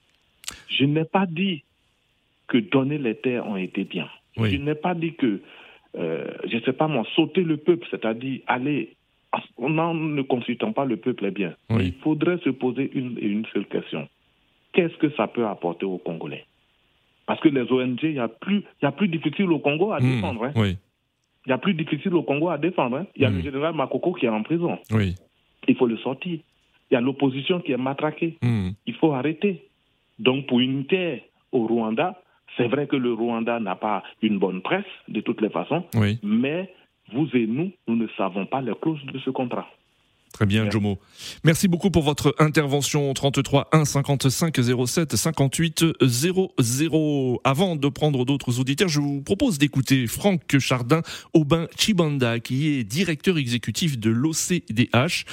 Je 0.68 0.84
n'ai 0.84 1.04
pas 1.04 1.26
dit 1.26 1.62
que 2.46 2.58
donner 2.58 2.98
les 2.98 3.14
terres 3.14 3.46
ont 3.46 3.56
été 3.56 3.84
bien. 3.84 4.08
Je 4.36 4.56
n'ai 4.56 4.74
pas 4.74 4.94
dit 4.94 5.14
que, 5.14 5.40
euh, 5.96 6.26
je 6.44 6.56
ne 6.56 6.60
sais 6.62 6.72
pas 6.72 6.88
moi, 6.88 7.04
sauter 7.14 7.42
le 7.42 7.56
peuple, 7.56 7.86
c'est-à-dire 7.90 8.40
aller 8.46 8.96
en 9.56 9.94
ne 9.94 10.22
consultant 10.22 10.72
pas 10.72 10.84
le 10.84 10.96
peuple 10.96 11.24
est 11.24 11.30
bien. 11.30 11.54
Il 11.70 11.94
faudrait 12.02 12.38
se 12.44 12.50
poser 12.50 12.90
une, 12.94 13.18
une 13.20 13.46
seule 13.52 13.66
question. 13.66 14.08
Qu'est-ce 14.72 14.96
que 14.96 15.10
ça 15.16 15.26
peut 15.26 15.46
apporter 15.46 15.86
aux 15.86 15.98
Congolais? 15.98 16.44
Parce 17.26 17.40
que 17.40 17.48
les 17.48 17.70
ONG, 17.70 18.00
il 18.02 18.14
y, 18.14 18.18
a 18.18 18.28
plus, 18.28 18.62
y 18.82 18.86
a 18.86 18.92
plus 18.92 19.08
difficile 19.08 19.50
au 19.50 19.58
Congo 19.58 19.92
à 19.92 20.00
hmm. 20.00 20.14
défendre. 20.14 20.44
Hein. 20.44 20.52
Il 21.46 21.50
y 21.50 21.52
a 21.52 21.58
plus 21.58 21.74
difficile 21.74 22.14
au 22.14 22.22
Congo 22.22 22.48
à 22.48 22.58
défendre. 22.58 22.98
Hein. 22.98 23.06
Il 23.16 23.22
y 23.22 23.24
a 23.24 23.30
le 23.30 23.38
hmm. 23.38 23.42
général 23.42 23.74
Makoko 23.74 24.12
qui 24.12 24.26
est 24.26 24.30
en 24.30 24.42
prison. 24.42 24.78
Il 25.68 25.76
faut 25.76 25.86
le 25.86 25.96
sortir. 25.98 26.38
Il 26.90 26.94
y 26.94 26.96
a 26.96 27.00
l'opposition 27.00 27.60
qui 27.60 27.72
est 27.72 27.76
matraquée. 27.76 28.38
Hmm. 28.42 28.70
Il 28.86 28.94
faut 28.94 29.12
arrêter. 29.12 29.62
Donc, 30.18 30.46
pour 30.46 30.60
une 30.60 30.84
terre 30.86 31.20
au 31.52 31.66
Rwanda, 31.66 32.21
c'est 32.56 32.68
vrai 32.68 32.86
que 32.86 32.96
le 32.96 33.12
Rwanda 33.12 33.60
n'a 33.60 33.76
pas 33.76 34.02
une 34.20 34.38
bonne 34.38 34.62
presse, 34.62 34.84
de 35.08 35.20
toutes 35.20 35.40
les 35.40 35.50
façons, 35.50 35.84
mais 36.22 36.72
vous 37.12 37.28
et 37.34 37.46
nous, 37.46 37.72
nous 37.88 37.96
ne 37.96 38.06
savons 38.16 38.46
pas 38.46 38.60
les 38.60 38.74
clauses 38.74 39.04
de 39.06 39.18
ce 39.18 39.30
contrat. 39.30 39.68
Très 40.32 40.46
bien, 40.46 40.70
Jomo. 40.70 40.98
Merci 41.44 41.68
beaucoup 41.68 41.90
pour 41.90 42.02
votre 42.02 42.34
intervention. 42.38 43.12
33 43.12 43.68
1 43.72 43.84
55 43.84 44.58
07 44.86 45.16
58 45.16 45.84
00. 46.00 47.40
Avant 47.44 47.76
de 47.76 47.88
prendre 47.88 48.24
d'autres 48.24 48.58
auditeurs, 48.58 48.88
je 48.88 49.00
vous 49.00 49.22
propose 49.22 49.58
d'écouter 49.58 50.06
Franck 50.06 50.58
Chardin 50.58 51.02
Aubin 51.34 51.66
Chibanda, 51.76 52.40
qui 52.40 52.68
est 52.68 52.84
directeur 52.84 53.36
exécutif 53.36 53.98
de 53.98 54.10
l'OCDH, 54.10 55.24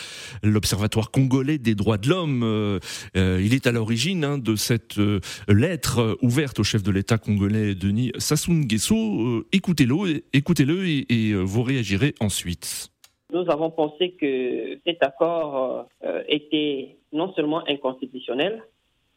l'Observatoire 0.43 1.11
congolais 1.11 1.57
des 1.57 1.75
droits 1.75 1.97
de 1.97 2.09
l'homme. 2.09 2.43
Euh, 2.43 2.79
euh, 3.15 3.41
il 3.43 3.53
est 3.53 3.67
à 3.67 3.71
l'origine 3.71 4.25
hein, 4.25 4.37
de 4.37 4.55
cette 4.55 4.97
euh, 4.97 5.21
lettre 5.47 6.17
ouverte 6.21 6.59
au 6.59 6.63
chef 6.63 6.83
de 6.83 6.91
l'État 6.91 7.17
congolais, 7.17 7.73
Denis 7.73 8.11
Sassou 8.17 8.51
Nguesso. 8.51 9.45
écoutez-le, 9.51 10.23
écoutez-le 10.33 10.87
et 10.87 11.33
vous 11.33 11.63
réagirez 11.63 12.15
ensuite. 12.19 12.91
Nous 13.31 13.49
avons 13.51 13.69
pensé 13.69 14.11
que 14.13 14.79
cet 14.85 15.03
accord 15.03 15.85
euh, 16.03 16.23
était 16.27 16.97
non 17.13 17.31
seulement 17.33 17.63
inconstitutionnel, 17.67 18.63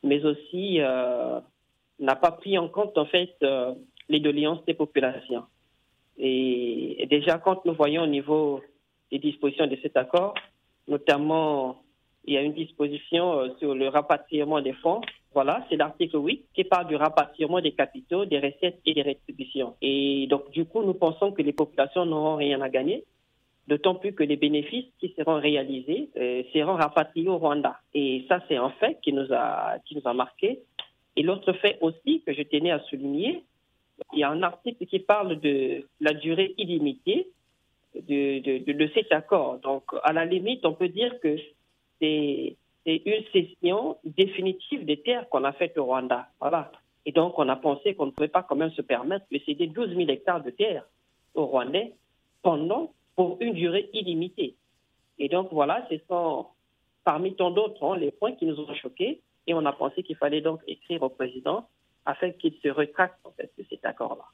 mais 0.02 0.23
aussi 0.25 0.81
euh, 0.81 1.40
n'a 1.99 2.16
pas 2.16 2.33
pris 2.33 2.59
en 2.59 2.69
compte 2.69 2.99
en 2.99 3.07
fait 3.07 3.35
euh, 3.42 3.73
les 4.11 4.21
doléances 4.21 4.62
des 4.66 4.75
populations. 4.75 5.45
Et, 6.19 7.07
déjà, 7.09 7.38
quand 7.38 7.64
nous 7.64 7.73
voyons 7.73 8.02
au 8.02 8.07
niveau 8.07 8.61
des 9.11 9.19
dispositions 9.19 9.66
de 9.66 9.78
cet 9.81 9.97
accord, 9.97 10.35
notamment 10.88 11.83
il 12.25 12.35
y 12.35 12.37
a 12.37 12.42
une 12.42 12.52
disposition 12.52 13.57
sur 13.59 13.75
le 13.75 13.88
rapatriement 13.88 14.61
des 14.61 14.75
fonds. 14.75 15.00
Voilà, 15.33 15.64
c'est 15.71 15.76
l'article 15.76 16.19
8 16.19 16.49
qui 16.54 16.64
parle 16.64 16.87
du 16.87 16.97
rapatriement 16.97 17.61
des 17.61 17.73
capitaux, 17.73 18.26
des 18.26 18.38
recettes 18.38 18.78
et 18.85 18.92
des 18.92 19.02
rétributions. 19.02 19.75
Et 19.81 20.26
donc, 20.28 20.50
du 20.50 20.66
coup, 20.66 20.83
nous 20.83 20.95
pensons 20.95 21.33
que 21.33 21.40
les 21.40 21.54
populations 21.54 22.04
n'auront 22.04 22.37
rien 22.37 22.61
à 22.61 22.69
gagner 22.69 23.04
d'autant 23.69 23.95
plus 23.95 24.12
que 24.12 24.23
les 24.25 24.37
bénéfices 24.37 24.87
qui 24.99 25.14
seront 25.16 25.40
réalisés 25.40 26.11
euh, 26.16 26.42
seront 26.52 26.75
rapatriés 26.75 27.28
au 27.28 27.38
Rwanda. 27.38 27.78
Et 27.95 28.25
ça, 28.28 28.40
c'est 28.49 28.57
un 28.57 28.71
fait 28.71 28.99
qui 29.02 29.12
nous 29.12 29.33
a, 29.33 29.78
qui 29.87 29.97
nous 29.97 30.02
a 30.04 30.12
marqué. 30.12 30.61
Et 31.16 31.23
l'autre 31.23 31.52
fait 31.54 31.78
aussi 31.81 32.23
que 32.26 32.33
je 32.33 32.42
tenais 32.42 32.71
à 32.71 32.81
souligner, 32.81 33.45
il 34.12 34.19
y 34.19 34.25
a 34.25 34.31
un 34.31 34.42
article 34.42 34.85
qui 34.87 34.99
parle 34.99 35.38
de 35.40 35.87
la 36.00 36.12
durée 36.12 36.54
illimitée 36.59 37.28
de, 37.95 38.73
de, 38.73 38.90
cet 38.95 39.12
accord. 39.12 39.59
Donc, 39.59 39.85
à 40.02 40.12
la 40.12 40.25
limite, 40.25 40.64
on 40.64 40.73
peut 40.73 40.88
dire 40.88 41.21
que 41.21 41.37
c'est 42.00 42.57
une 42.87 43.25
cession 43.33 43.99
définitive 44.04 44.85
des 44.85 44.97
terres 44.97 45.28
qu'on 45.28 45.45
a 45.45 45.52
faites 45.52 45.78
au 45.78 45.85
Rwanda. 45.85 46.28
Voilà. 46.40 46.73
Et 47.04 47.12
donc, 47.12 47.38
on 47.38 47.49
a 47.49 47.57
pensé 47.57 47.95
qu'on 47.95 48.07
ne 48.07 48.11
pouvait 48.11 48.28
pas 48.28 48.42
quand 48.42 48.57
même 48.57 48.73
se 48.73 48.83
permettre 48.83 49.26
de 49.31 49.38
céder 49.45 49.66
12 49.66 49.95
000 49.95 50.09
hectares 50.09 50.42
de 50.42 50.50
terres 50.50 50.85
au 51.35 51.47
Rwandais 51.47 51.92
pendant 52.42 52.92
pour 53.16 53.37
une 53.40 53.54
durée 53.54 53.90
illimitée. 53.92 54.57
Et 55.19 55.28
donc 55.28 55.49
voilà, 55.52 55.87
ce 55.90 55.97
sont 56.09 56.47
parmi 57.04 57.35
tant 57.35 57.50
d'autres 57.50 57.85
hein, 57.85 57.97
les 57.97 58.11
points 58.11 58.33
qui 58.33 58.47
nous 58.47 58.59
ont 58.59 58.75
choqués 58.75 59.21
et 59.47 59.54
on 59.54 59.64
a 59.66 59.73
pensé 59.73 60.02
qu'il 60.02 60.16
fallait 60.16 60.40
donc 60.40 60.61
écrire 60.66 61.02
au 61.02 61.09
président 61.09 61.69
afin 62.04 62.31
qu'il 62.31 62.54
se 62.62 62.69
retracte 62.69 63.19
de 63.38 63.64
cet 63.69 63.85
accord-là. 63.85 64.25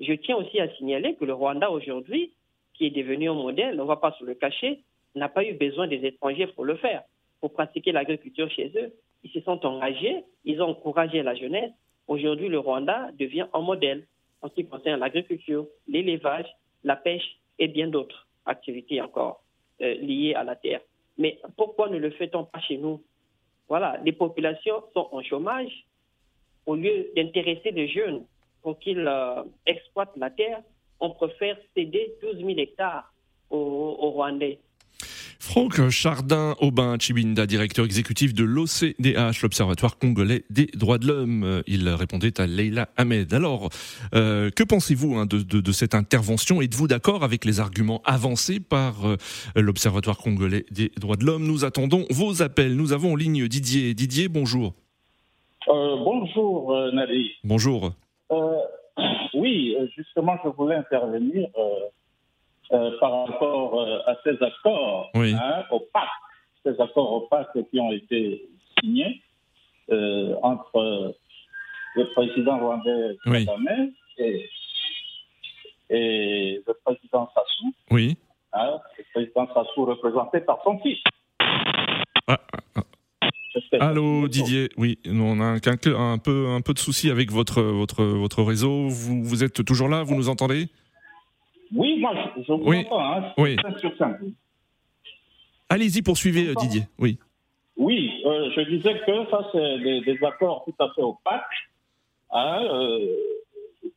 Je 0.00 0.12
tiens 0.12 0.36
aussi 0.36 0.60
à 0.60 0.68
signaler 0.76 1.14
que 1.16 1.24
le 1.24 1.34
Rwanda 1.34 1.70
aujourd'hui, 1.70 2.32
qui 2.74 2.86
est 2.86 2.90
devenu 2.90 3.28
un 3.28 3.34
modèle, 3.34 3.80
on 3.80 3.84
ne 3.84 3.88
va 3.88 3.96
pas 3.96 4.14
se 4.18 4.24
le 4.24 4.34
cacher, 4.34 4.82
n'a 5.14 5.28
pas 5.28 5.44
eu 5.44 5.54
besoin 5.54 5.88
des 5.88 6.04
étrangers 6.06 6.46
pour 6.46 6.64
le 6.64 6.76
faire, 6.76 7.02
pour 7.40 7.52
pratiquer 7.52 7.92
l'agriculture 7.92 8.50
chez 8.50 8.72
eux. 8.76 8.92
Ils 9.24 9.30
se 9.30 9.40
sont 9.40 9.64
engagés, 9.66 10.24
ils 10.44 10.62
ont 10.62 10.68
encouragé 10.68 11.22
la 11.22 11.34
jeunesse. 11.34 11.72
Aujourd'hui, 12.06 12.48
le 12.48 12.58
Rwanda 12.58 13.10
devient 13.18 13.46
un 13.52 13.60
modèle 13.60 14.06
en 14.40 14.48
ce 14.48 14.54
qui 14.54 14.66
concerne 14.66 15.00
l'agriculture, 15.00 15.66
l'élevage, 15.88 16.46
la 16.84 16.94
pêche 16.94 17.38
et 17.58 17.66
bien 17.66 17.88
d'autres 17.88 18.27
activités 18.48 19.00
encore 19.00 19.42
euh, 19.80 19.94
liées 19.94 20.34
à 20.34 20.44
la 20.44 20.56
terre. 20.56 20.80
Mais 21.18 21.38
pourquoi 21.56 21.88
ne 21.88 21.98
le 21.98 22.10
fait-on 22.10 22.44
pas 22.44 22.60
chez 22.60 22.78
nous? 22.78 23.02
Voilà, 23.68 23.98
les 24.04 24.12
populations 24.12 24.82
sont 24.94 25.08
en 25.12 25.22
chômage. 25.22 25.84
Au 26.66 26.74
lieu 26.74 27.10
d'intéresser 27.16 27.70
les 27.70 27.88
jeunes 27.88 28.24
pour 28.62 28.78
qu'ils 28.78 29.06
euh, 29.06 29.42
exploitent 29.66 30.16
la 30.16 30.30
terre, 30.30 30.62
on 31.00 31.10
préfère 31.10 31.56
céder 31.74 32.14
12 32.22 32.38
000 32.38 32.50
hectares 32.58 33.12
aux, 33.50 33.96
aux 34.00 34.10
Rwandais. 34.10 34.58
Franck 35.48 35.88
Chardin 35.88 36.54
Aubin 36.60 36.98
Chibinda, 36.98 37.46
directeur 37.46 37.86
exécutif 37.86 38.34
de 38.34 38.44
l'OCDH, 38.44 39.40
l'Observatoire 39.42 39.96
congolais 39.96 40.44
des 40.50 40.66
droits 40.66 40.98
de 40.98 41.06
l'homme. 41.06 41.62
Il 41.66 41.88
répondait 41.88 42.38
à 42.38 42.46
Leila 42.46 42.90
Ahmed. 42.98 43.32
Alors, 43.32 43.70
euh, 44.14 44.50
que 44.50 44.62
pensez-vous 44.62 45.16
hein, 45.16 45.24
de, 45.24 45.38
de, 45.38 45.62
de, 45.62 45.72
cette 45.72 45.94
intervention? 45.94 46.60
Êtes-vous 46.60 46.86
d'accord 46.86 47.24
avec 47.24 47.46
les 47.46 47.60
arguments 47.60 48.02
avancés 48.04 48.60
par 48.60 49.06
euh, 49.06 49.16
l'Observatoire 49.56 50.18
congolais 50.18 50.66
des 50.70 50.92
droits 50.98 51.16
de 51.16 51.24
l'homme? 51.24 51.46
Nous 51.46 51.64
attendons 51.64 52.04
vos 52.10 52.42
appels. 52.42 52.76
Nous 52.76 52.92
avons 52.92 53.14
en 53.14 53.16
ligne 53.16 53.48
Didier. 53.48 53.94
Didier, 53.94 54.28
bonjour. 54.28 54.74
Euh, 55.68 55.96
bonjour 55.96 56.76
euh, 56.76 56.90
Nadie. 56.92 57.30
Bonjour. 57.42 57.92
Euh, 58.32 58.58
oui, 59.32 59.74
justement, 59.96 60.36
je 60.44 60.50
voulais 60.50 60.76
intervenir 60.76 61.48
euh, 62.72 62.98
par 63.00 63.26
rapport 63.26 63.80
euh, 63.80 63.98
à 64.06 64.16
ces 64.24 64.42
accords 64.42 65.10
Oui. 65.14 65.34
hein, 65.34 65.64
opaques, 65.70 66.08
ces 66.64 66.78
accords 66.80 67.12
opaques 67.14 67.56
qui 67.70 67.80
ont 67.80 67.92
été 67.92 68.48
signés 68.80 69.22
euh, 69.90 70.34
entre 70.42 71.14
le 71.96 72.04
président 72.12 72.58
rwandais 72.58 73.16
Oui. 73.26 73.46
Kagame 73.46 73.90
et, 74.18 74.48
et 75.90 76.62
le 76.66 76.74
président 76.84 77.30
Sassou. 77.34 77.72
Oui. 77.90 78.16
hein, 78.52 78.78
le 78.98 79.04
président 79.14 79.46
Sassou 79.54 79.84
représenté 79.84 80.40
par 80.40 80.58
son 80.64 80.78
fils. 80.80 80.98
Ah, 82.26 82.38
J'espère. 83.54 83.82
Allô 83.82 84.28
Didier, 84.28 84.68
oui, 84.76 84.98
nous, 85.06 85.24
on 85.24 85.40
a 85.40 85.44
un, 85.46 86.18
peu 86.18 86.48
un 86.48 86.60
peu 86.60 86.74
de 86.74 86.78
souci 86.78 87.10
avec 87.10 87.32
votre 87.32 87.62
votre 87.62 88.04
votre 88.04 88.42
réseau. 88.42 88.88
Vous 88.88 89.24
vous 89.24 89.42
êtes 89.42 89.64
toujours 89.64 89.88
là, 89.88 90.02
vous 90.02 90.14
nous 90.14 90.28
entendez? 90.28 90.66
Oui, 91.74 91.98
moi 92.00 92.12
je, 92.36 92.42
je 92.42 92.52
Oui. 92.52 92.78
entends. 92.86 93.00
Hein, 93.14 93.32
Oui. 93.36 93.56
Allez-y, 95.68 96.02
poursuivez 96.02 96.54
Didier. 96.54 96.82
Oui. 96.98 97.18
Oui, 97.76 98.10
euh, 98.24 98.50
je 98.56 98.62
disais 98.62 98.98
que 99.06 99.30
ça, 99.30 99.46
c'est 99.52 99.78
des, 99.80 100.00
des 100.00 100.24
accords 100.24 100.64
tout 100.64 100.74
à 100.82 100.90
fait 100.94 101.02
opaques, 101.02 101.42
hein, 102.32 102.60
euh, 102.64 103.14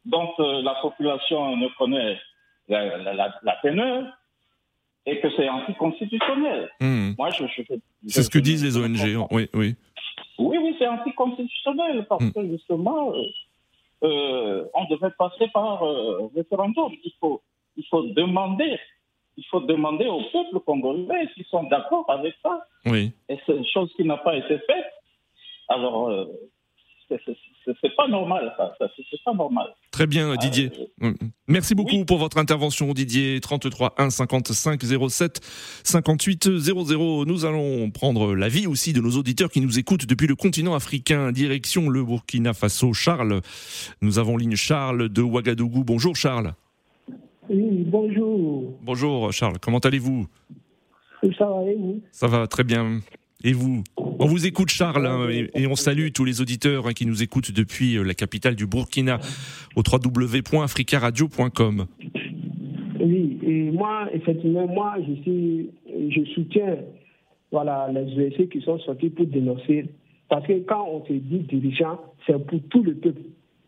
dont 0.06 0.30
euh, 0.40 0.62
la 0.62 0.76
population 0.82 1.56
ne 1.58 1.68
connaît 1.78 2.20
la, 2.68 2.98
la, 2.98 3.14
la, 3.14 3.34
la 3.42 3.56
teneur 3.64 4.06
et 5.08 5.20
que 5.20 5.28
c'est 5.36 5.50
anticonstitutionnel. 5.50 6.70
Hmm. 6.80 7.14
Moi, 7.18 7.30
je, 7.32 7.46
je- 7.48 7.64
je- 7.68 7.76
C'est 8.10 8.24
ce 8.24 8.30
que 8.30 8.38
disent 8.38 8.64
les 8.64 8.78
ONG. 8.78 9.28
Oui, 9.32 9.48
oui. 9.54 9.76
Oui, 10.38 10.58
oui, 10.62 10.76
c'est 10.78 10.88
anticonstitutionnel 10.88 12.06
parce 12.08 12.24
Mm. 12.24 12.32
que 12.34 12.48
justement, 12.50 13.14
on 14.02 14.86
devait 14.90 15.12
passer 15.18 15.48
par 15.54 15.82
référendum. 16.36 16.92
Il 17.04 17.12
faut, 17.20 17.42
il 17.78 17.86
faut 17.90 18.04
demander, 18.04 18.78
il 19.38 19.46
faut 19.50 19.62
demander 19.62 20.06
au 20.06 20.22
peuple 20.32 20.64
congolais 20.66 21.28
s'ils 21.34 21.46
sont 21.46 21.64
d'accord 21.64 22.06
avec 22.10 22.34
ça. 22.44 22.62
Oui. 22.86 23.12
Et 23.30 23.38
c'est 23.46 23.56
une 23.56 23.66
chose 23.74 23.92
qui 23.96 24.04
n'a 24.04 24.18
pas 24.18 24.36
été 24.36 24.58
faite. 24.60 24.86
Alors, 25.70 26.10
euh, 26.10 26.26
c'est- 27.10 27.96
pas 27.96 28.08
normal, 28.08 28.54
ça. 28.58 28.74
c'est 28.80 29.24
pas 29.24 29.34
normal. 29.34 29.68
Très 29.92 30.08
bien, 30.08 30.36
Didier. 30.36 30.72
Mm. 31.00 31.12
Merci 31.48 31.76
beaucoup 31.76 32.04
pour 32.06 32.18
votre 32.18 32.38
intervention, 32.38 32.92
Didier. 32.94 33.40
33 33.42 33.94
1 33.98 34.10
55 34.10 34.82
07 34.84 35.40
58 35.84 36.58
00. 36.58 37.26
Nous 37.26 37.46
allons 37.46 37.92
prendre 37.92 38.34
l'avis 38.34 38.66
aussi 38.68 38.94
de 38.94 39.02
nos 39.02 39.12
auditeurs 39.12 39.50
qui 39.50 39.62
nous 39.62 39.78
écoutent 39.78 40.06
depuis 40.06 40.28
le 40.28 40.36
continent 40.36 40.74
africain, 40.74 41.32
direction 41.32 41.90
le 41.90 42.04
Burkina 42.04 42.54
Faso. 42.54 42.94
Charles, 42.94 43.42
nous 44.02 44.18
avons 44.20 44.38
ligne 44.38 44.56
Charles 44.56 45.10
de 45.10 45.22
Ouagadougou. 45.22 45.84
Bonjour 45.84 46.16
Charles. 46.16 46.54
Oui, 47.50 47.84
bonjour. 47.88 48.78
Bonjour 48.82 49.32
Charles, 49.34 49.58
comment 49.60 49.80
allez-vous? 49.80 50.28
Ça 51.38 51.46
va 51.46 51.64
et 51.70 51.76
vous? 51.76 52.02
Ça 52.12 52.28
va 52.28 52.48
très 52.48 52.64
bien. 52.64 53.00
Et 53.44 53.54
vous? 53.54 53.84
On 53.98 54.26
vous 54.26 54.46
écoute 54.46 54.70
Charles 54.70 55.08
hein, 55.08 55.28
et, 55.30 55.50
et 55.56 55.68
on 55.68 55.76
salue 55.76 56.10
tous 56.14 56.26
les 56.26 56.42
auditeurs 56.42 56.88
hein, 56.88 56.94
qui 56.94 57.06
nous 57.06 57.24
écoutent 57.24 57.52
depuis 57.52 57.98
euh, 57.98 58.04
la 58.04 58.14
capitale 58.14 58.56
du 58.56 58.68
Burkina 58.68 59.20
au 59.76 59.82
www.africaradio.com. 59.82 61.86
Oui, 63.00 63.40
et 63.42 63.72
moi, 63.72 64.08
effectivement, 64.14 64.68
moi, 64.68 64.96
je, 65.08 65.14
suis, 65.24 65.72
je 65.88 66.24
soutiens 66.36 66.78
voilà, 67.52 67.90
les 67.92 68.28
OSC 68.28 68.50
qui 68.50 68.62
sont 68.62 68.80
sortis 68.80 69.10
pour 69.10 69.26
dénoncer. 69.26 69.86
Parce 70.30 70.46
que 70.48 70.60
quand 70.60 70.88
on 70.88 71.06
se 71.06 71.14
dit 71.14 71.40
dirigeant, 71.40 72.00
c'est 72.26 72.40
pour 72.46 72.62
tout 72.70 72.84
le 72.84 72.96
peuple. 72.96 73.22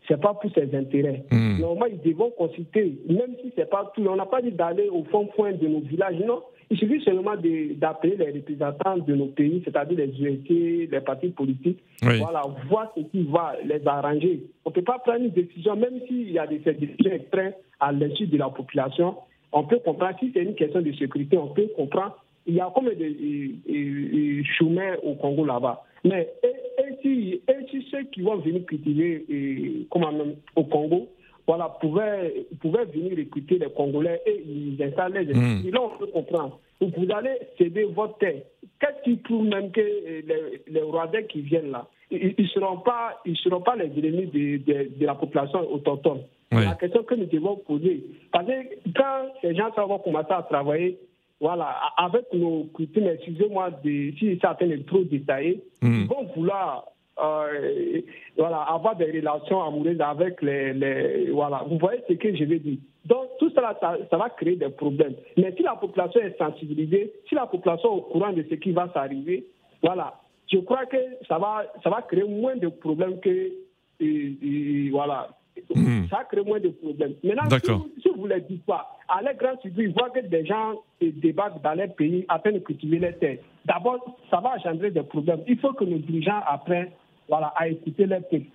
C'est 0.06 0.20
pas 0.20 0.34
pour 0.34 0.50
ses 0.52 0.74
intérêts. 0.76 1.24
Mm. 1.32 1.60
Normalement, 1.60 1.86
ils 1.86 2.10
devront 2.10 2.30
consulter, 2.30 2.98
même 3.08 3.34
si 3.42 3.52
c'est 3.56 3.68
pas 3.70 3.90
tout. 3.94 4.04
On 4.06 4.16
n'a 4.16 4.26
pas 4.26 4.42
dit 4.42 4.52
d'aller 4.52 4.88
au 4.88 5.04
fond 5.04 5.26
point 5.34 5.52
de 5.52 5.66
nos 5.66 5.80
villages, 5.80 6.18
non. 6.26 6.42
Il 6.70 6.78
suffit 6.78 7.00
seulement 7.02 7.34
d'appeler 7.76 8.16
les 8.16 8.30
représentants 8.32 8.96
de 8.98 9.14
nos 9.14 9.26
pays, 9.26 9.62
c'est-à-dire 9.64 9.98
les 9.98 10.08
OSC, 10.08 10.90
les 10.90 11.00
partis 11.00 11.28
politiques, 11.28 11.78
Oui. 12.02 12.18
voilà, 12.18 12.42
voir 12.68 12.90
ce 12.96 13.02
qui 13.02 13.22
va 13.24 13.54
les 13.64 13.86
arranger. 13.86 14.40
On 14.64 14.70
ne 14.70 14.74
peut 14.74 14.82
pas 14.82 14.98
prendre 14.98 15.20
une 15.24 15.30
décision, 15.30 15.76
même 15.76 16.00
s'il 16.08 16.32
y 16.32 16.38
a 16.38 16.46
des 16.46 16.58
décisions 16.58 17.12
extrêmes 17.12 17.52
à 17.80 17.92
l'insu 17.92 18.26
de 18.26 18.38
la 18.38 18.48
population. 18.48 19.14
On 19.52 19.64
peut 19.64 19.78
comprendre, 19.84 20.16
si 20.20 20.30
c'est 20.34 20.42
une 20.42 20.54
question 20.54 20.80
de 20.80 20.92
sécurité, 20.92 21.36
on 21.38 21.48
peut 21.48 21.68
comprendre. 21.76 22.16
Il 22.46 22.54
y 22.54 22.60
a 22.60 22.70
combien 22.74 22.92
de 22.92 23.04
euh, 23.04 23.48
euh, 23.70 23.72
euh, 23.72 24.42
chômeurs 24.58 24.98
au 25.04 25.14
Congo 25.14 25.44
là-bas? 25.44 25.82
Mais 26.04 26.32
et, 26.42 26.48
et 26.82 26.96
si, 27.02 27.40
et 27.48 27.66
si 27.70 27.86
ceux 27.90 28.04
qui 28.04 28.20
vont 28.22 28.36
venir 28.36 28.64
cultiver 28.66 29.24
euh, 29.30 29.84
comment 29.90 30.12
au 30.56 30.64
Congo, 30.64 31.08
voilà, 31.46 31.68
pouvaient, 31.80 32.46
pouvaient 32.60 32.84
venir 32.86 33.16
recruter 33.18 33.58
les 33.58 33.70
Congolais 33.70 34.20
et 34.26 34.42
ils 34.46 34.82
installent 34.82 35.12
les 35.14 35.34
Mm. 35.34 35.38
industries. 35.38 35.70
Là, 35.72 35.80
on 35.82 35.98
peut 35.98 36.06
comprendre. 36.06 36.58
Vous 36.80 36.90
vous 36.96 37.12
allez 37.14 37.36
céder 37.58 37.84
votre 37.84 38.18
terre. 38.18 38.42
Qu'est-ce 38.80 39.02
qui 39.04 39.16
prouve 39.16 39.46
même 39.46 39.70
que 39.70 39.80
euh, 39.80 40.22
les, 40.26 40.72
les 40.72 40.80
Rwandais 40.82 41.24
qui 41.26 41.40
viennent 41.40 41.70
là, 41.70 41.86
ils 42.10 42.34
ne 42.38 42.46
seront, 42.48 42.78
pas- 42.78 43.20
ils 43.24 43.36
seront 43.38 43.60
pas 43.62 43.76
les 43.76 43.86
ennemis 43.86 44.26
de, 44.26 44.56
de, 44.58 44.88
de 44.98 45.06
la 45.06 45.14
population 45.14 45.60
autochtone? 45.72 46.22
Oui. 46.52 46.64
La 46.64 46.74
question 46.74 47.02
que 47.02 47.14
nous 47.14 47.26
devons 47.26 47.56
poser. 47.56 48.04
Parce 48.30 48.46
que 48.46 48.90
quand 48.94 49.26
ces 49.40 49.54
gens 49.54 49.70
vont 49.86 49.98
commencer 49.98 50.30
à 50.32 50.42
travailler, 50.42 50.98
voilà, 51.40 51.68
avec 51.96 52.32
nos 52.32 52.64
coutumes, 52.72 53.08
excusez-moi 53.08 53.70
de, 53.84 54.12
si 54.18 54.38
certains 54.40 54.70
est 54.70 54.86
trop 54.86 55.02
détaillé, 55.02 55.62
Mm. 55.82 56.00
ils 56.02 56.06
vont 56.06 56.24
vouloir 56.34 56.86
euh, 57.22 58.00
voilà, 58.36 58.58
avoir 58.62 58.96
des 58.96 59.04
relations 59.10 59.62
amoureuses 59.62 60.00
avec 60.00 60.40
les, 60.42 60.72
les- 60.72 61.30
Voilà, 61.30 61.62
vous 61.68 61.78
voyez 61.78 62.00
ce 62.08 62.14
que 62.14 62.34
je 62.34 62.44
veux 62.44 62.58
dire. 62.58 62.78
Donc, 63.04 63.28
tout 63.38 63.50
cela, 63.50 63.76
ça, 63.80 63.96
ça 64.10 64.16
va 64.16 64.30
créer 64.30 64.56
des 64.56 64.70
problèmes. 64.70 65.14
Mais 65.36 65.52
si 65.56 65.62
la 65.62 65.76
population 65.76 66.20
est 66.22 66.36
sensibilisée, 66.38 67.12
si 67.28 67.34
la 67.34 67.46
population 67.46 67.90
est 67.92 67.98
au 67.98 68.00
courant 68.02 68.32
de 68.32 68.42
ce 68.48 68.54
qui 68.56 68.72
va 68.72 68.90
s'arriver, 68.92 69.44
voilà, 69.82 70.14
je 70.50 70.58
crois 70.58 70.86
que 70.86 70.96
ça 71.28 71.38
va, 71.38 71.64
ça 71.84 71.90
va 71.90 72.02
créer 72.02 72.24
moins 72.24 72.56
de 72.56 72.68
problèmes 72.68 73.20
que. 73.20 73.28
euh, 73.30 74.02
euh, 74.02 74.88
voilà. 74.90 75.28
Mhm. 75.74 76.08
Ça 76.08 76.24
crée 76.30 76.42
moins 76.42 76.60
de 76.60 76.68
problèmes. 76.68 77.14
Maintenant, 77.22 77.58
si 77.62 77.70
vous, 77.70 77.88
si 78.02 78.08
vous 78.16 78.26
ne 78.26 78.34
le 78.34 78.40
dites 78.42 78.64
pas, 78.64 78.96
à 79.08 79.22
leur 79.22 79.34
grand 79.34 79.60
surprise, 79.60 79.86
ils 79.88 79.92
voient 79.92 80.10
que 80.10 80.20
des 80.20 80.44
gens 80.46 80.74
débattent 81.00 81.62
dans 81.62 81.74
leur 81.74 81.94
pays 81.94 82.24
afin 82.28 82.52
de 82.52 82.58
cultiver 82.58 82.98
les 82.98 83.12
terres. 83.14 83.38
D'abord, 83.64 84.18
ça 84.30 84.40
va 84.40 84.54
engendrer 84.56 84.90
des 84.90 85.02
problèmes. 85.02 85.40
Il 85.46 85.58
faut 85.58 85.72
que 85.72 85.84
nos 85.84 85.98
dirigeants 85.98 86.40
apprennent 86.46 86.90
voilà, 87.28 87.52
à 87.56 87.68
écouter 87.68 88.06
leur 88.06 88.22
peuple. 88.22 88.46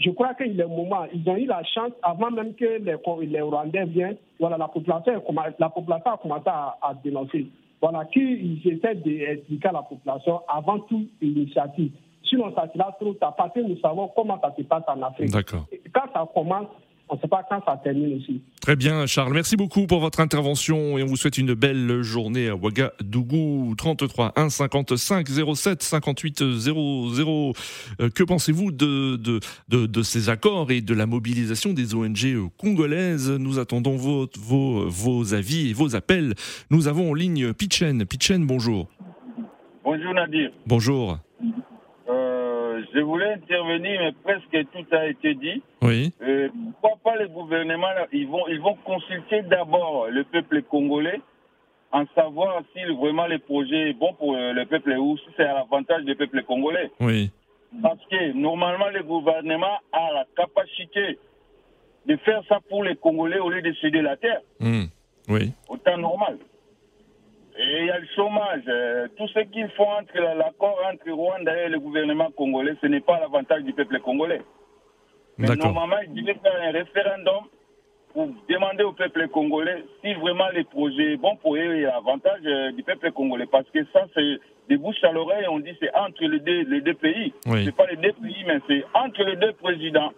Je 0.00 0.10
crois 0.10 0.34
qu'il 0.34 0.48
est 0.48 0.54
le 0.54 0.66
moment. 0.66 1.06
Ils 1.14 1.28
ont 1.28 1.36
eu 1.36 1.46
la 1.46 1.62
chance, 1.64 1.92
avant 2.02 2.30
même 2.30 2.54
que 2.54 2.64
les, 2.64 2.96
les 3.26 3.40
Rwandais 3.40 3.84
viennent, 3.86 4.16
voilà, 4.40 4.58
la 4.58 4.68
population, 4.68 5.12
a 5.14 5.50
la 5.58 5.68
population 5.68 6.12
a 6.12 6.18
commencé 6.18 6.48
à, 6.48 6.76
à 6.82 6.94
dénoncer. 6.94 7.46
Voilà, 7.80 8.04
qu'ils 8.06 8.60
essaient 8.66 8.94
d'expliquer 8.94 9.68
à 9.68 9.72
la 9.72 9.82
population 9.82 10.40
avant 10.48 10.80
toute 10.80 11.08
initiative. 11.20 11.92
Sinon, 12.34 12.52
ça 12.54 12.66
sera 12.74 12.90
trop 12.98 13.14
tard 13.14 13.34
parce 13.36 13.52
que 13.54 13.60
nous 13.60 13.78
savons 13.80 14.10
comment 14.14 14.40
ça 14.40 14.52
se 14.56 14.62
passe 14.62 14.82
en 14.88 15.00
Afrique. 15.02 15.30
D'accord. 15.30 15.66
Et 15.72 15.80
Quand 15.92 16.02
ça 16.12 16.26
commence, 16.34 16.66
on 17.08 17.16
ne 17.16 17.20
sait 17.20 17.28
pas 17.28 17.42
quand 17.48 17.60
ça 17.66 17.76
termine 17.84 18.16
aussi. 18.16 18.40
Très 18.62 18.76
bien, 18.76 19.06
Charles. 19.06 19.32
Merci 19.34 19.56
beaucoup 19.56 19.86
pour 19.86 20.00
votre 20.00 20.20
intervention 20.20 20.96
et 20.98 21.02
on 21.02 21.06
vous 21.06 21.16
souhaite 21.16 21.36
une 21.38 21.52
belle 21.54 22.00
journée 22.02 22.48
à 22.48 22.56
Ouagadougou. 22.56 23.74
33 23.76 24.32
1 24.36 24.48
55 24.48 25.28
07 25.54 25.82
58 25.82 26.44
00. 26.58 27.52
Euh, 28.00 28.08
Que 28.10 28.24
pensez-vous 28.24 28.72
de, 28.72 29.16
de, 29.16 29.38
de, 29.68 29.86
de 29.86 30.02
ces 30.02 30.28
accords 30.30 30.70
et 30.70 30.80
de 30.80 30.94
la 30.94 31.04
mobilisation 31.06 31.72
des 31.74 31.94
ONG 31.94 32.24
euh, 32.24 32.46
congolaises? 32.56 33.30
Nous 33.30 33.58
attendons 33.58 33.96
vos, 33.96 34.26
vos, 34.38 34.88
vos 34.88 35.34
avis 35.34 35.70
et 35.70 35.72
vos 35.74 35.94
appels. 35.94 36.34
Nous 36.70 36.88
avons 36.88 37.10
en 37.10 37.14
ligne 37.14 37.52
Pichen. 37.52 38.04
Pichen, 38.06 38.44
bonjour. 38.46 38.88
Bonjour 39.84 40.14
Nadir. 40.14 40.50
Bonjour. 40.66 41.18
Je 42.94 43.00
voulais 43.00 43.32
intervenir, 43.34 44.00
mais 44.00 44.12
presque 44.22 44.70
tout 44.72 44.86
a 44.94 45.06
été 45.06 45.34
dit. 45.34 45.62
Oui. 45.82 46.12
Euh, 46.22 46.48
pourquoi 46.80 47.12
pas 47.12 47.22
les 47.22 47.28
gouvernements 47.28 47.86
ils 48.12 48.26
vont, 48.28 48.46
ils 48.48 48.60
vont 48.60 48.74
consulter 48.84 49.42
d'abord 49.42 50.08
le 50.08 50.24
peuple 50.24 50.62
congolais 50.62 51.20
en 51.92 52.04
savoir 52.14 52.62
si 52.74 52.82
vraiment 52.94 53.26
le 53.26 53.38
projet 53.38 53.90
est 53.90 53.92
bon 53.92 54.12
pour 54.14 54.34
euh, 54.34 54.52
le 54.52 54.66
peuple 54.66 54.92
ou 54.98 55.16
si 55.18 55.24
c'est 55.36 55.44
à 55.44 55.54
l'avantage 55.54 56.04
du 56.04 56.14
peuple 56.16 56.42
congolais. 56.42 56.90
Oui. 57.00 57.30
Parce 57.82 57.98
que 58.10 58.32
normalement, 58.32 58.88
le 58.90 59.02
gouvernement 59.02 59.78
a 59.92 60.12
la 60.12 60.24
capacité 60.36 61.18
de 62.06 62.16
faire 62.18 62.42
ça 62.48 62.60
pour 62.68 62.84
les 62.84 62.94
Congolais 62.96 63.38
au 63.40 63.48
lieu 63.48 63.62
de 63.62 63.72
céder 63.80 64.00
la 64.02 64.16
terre, 64.16 64.40
Hmm. 64.60 64.84
Oui. 65.28 65.52
au 65.68 65.76
temps 65.76 65.96
normal. 65.96 66.38
Et 67.56 67.80
il 67.80 67.86
y 67.86 67.90
a 67.90 67.98
le 67.98 68.06
chômage. 68.16 68.62
euh, 68.68 69.06
Tout 69.16 69.28
ce 69.28 69.38
qu'ils 69.40 69.68
font 69.70 69.88
entre 69.90 70.18
l'accord 70.36 70.78
entre 70.92 71.10
Rwanda 71.10 71.56
et 71.56 71.68
le 71.68 71.78
gouvernement 71.78 72.30
congolais, 72.32 72.74
ce 72.80 72.86
n'est 72.86 73.00
pas 73.00 73.20
l'avantage 73.20 73.62
du 73.62 73.72
peuple 73.72 74.00
congolais. 74.00 74.42
Mais 75.38 75.48
normalement, 75.56 75.98
il 76.06 76.14
devait 76.22 76.38
faire 76.42 76.60
un 76.62 76.70
référendum 76.72 77.44
pour 78.12 78.28
demander 78.48 78.84
au 78.84 78.92
peuple 78.92 79.28
congolais 79.28 79.84
si 80.02 80.14
vraiment 80.14 80.48
le 80.54 80.64
projet 80.64 81.14
est 81.14 81.16
bon 81.16 81.36
pour 81.36 81.56
eux 81.56 81.74
et 81.74 81.86
à 81.86 81.94
l'avantage 81.94 82.40
euh, 82.46 82.72
du 82.72 82.82
peuple 82.82 83.10
congolais. 83.12 83.46
Parce 83.46 83.68
que 83.70 83.84
ça, 83.92 84.06
c'est 84.14 84.38
des 84.68 84.76
bouches 84.76 85.02
à 85.02 85.12
l'oreille, 85.12 85.46
on 85.48 85.58
dit 85.58 85.76
c'est 85.80 85.94
entre 85.94 86.24
les 86.24 86.40
deux, 86.40 86.62
les 86.62 86.80
deux 86.80 86.94
pays. 86.94 87.32
Oui. 87.46 87.64
C'est 87.64 87.74
pas 87.76 87.86
les 87.86 87.96
deux 87.96 88.12
pays, 88.12 88.44
mais 88.46 88.58
c'est 88.68 88.84
entre 88.94 89.22
les 89.22 89.36
deux 89.36 89.52
présidents. 89.54 90.12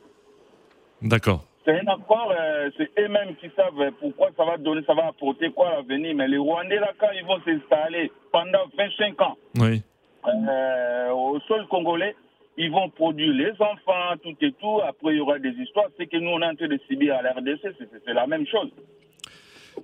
D'accord. 1.03 1.45
C'est 1.67 1.73
un 1.81 1.87
accord, 1.93 2.33
euh, 2.39 2.71
c'est 2.77 2.89
eux-mêmes 3.01 3.35
qui 3.41 3.49
savent 3.57 3.91
pourquoi 3.99 4.29
ça 4.37 4.45
va 4.45 4.57
donner, 4.57 4.83
ça 4.87 4.95
va 4.95 5.09
apporter 5.09 5.51
quoi 5.51 5.69
à 5.71 5.77
l'avenir. 5.83 6.15
Mais 6.15 6.29
les 6.29 6.39
Rwandais, 6.39 6.77
là, 6.79 6.93
quand 6.99 7.11
ils 7.13 7.25
vont 7.27 7.41
s'installer 7.45 8.13
pendant 8.31 8.67
25 8.79 9.21
ans 9.21 9.37
Oui. 9.59 9.83
euh, 10.29 11.11
au 11.11 11.41
sol 11.49 11.67
congolais, 11.69 12.15
ils 12.57 12.71
vont 12.71 12.89
produire 12.91 13.33
les 13.35 13.51
enfants, 13.61 14.17
tout 14.23 14.37
et 14.41 14.53
tout. 14.53 14.81
Après, 14.87 15.13
il 15.15 15.17
y 15.17 15.21
aura 15.21 15.41
des 15.41 15.51
histoires. 15.51 15.87
C'est 15.99 16.07
que 16.07 16.17
nous, 16.19 16.31
on 16.31 16.41
est 16.41 16.47
en 16.47 16.55
train 16.55 16.69
de 16.69 16.79
subir 16.89 17.17
à 17.17 17.23
la 17.23 17.33
RDC, 17.33 17.61
c'est- 17.79 18.13
la 18.15 18.27
même 18.29 18.47
chose. 18.47 18.71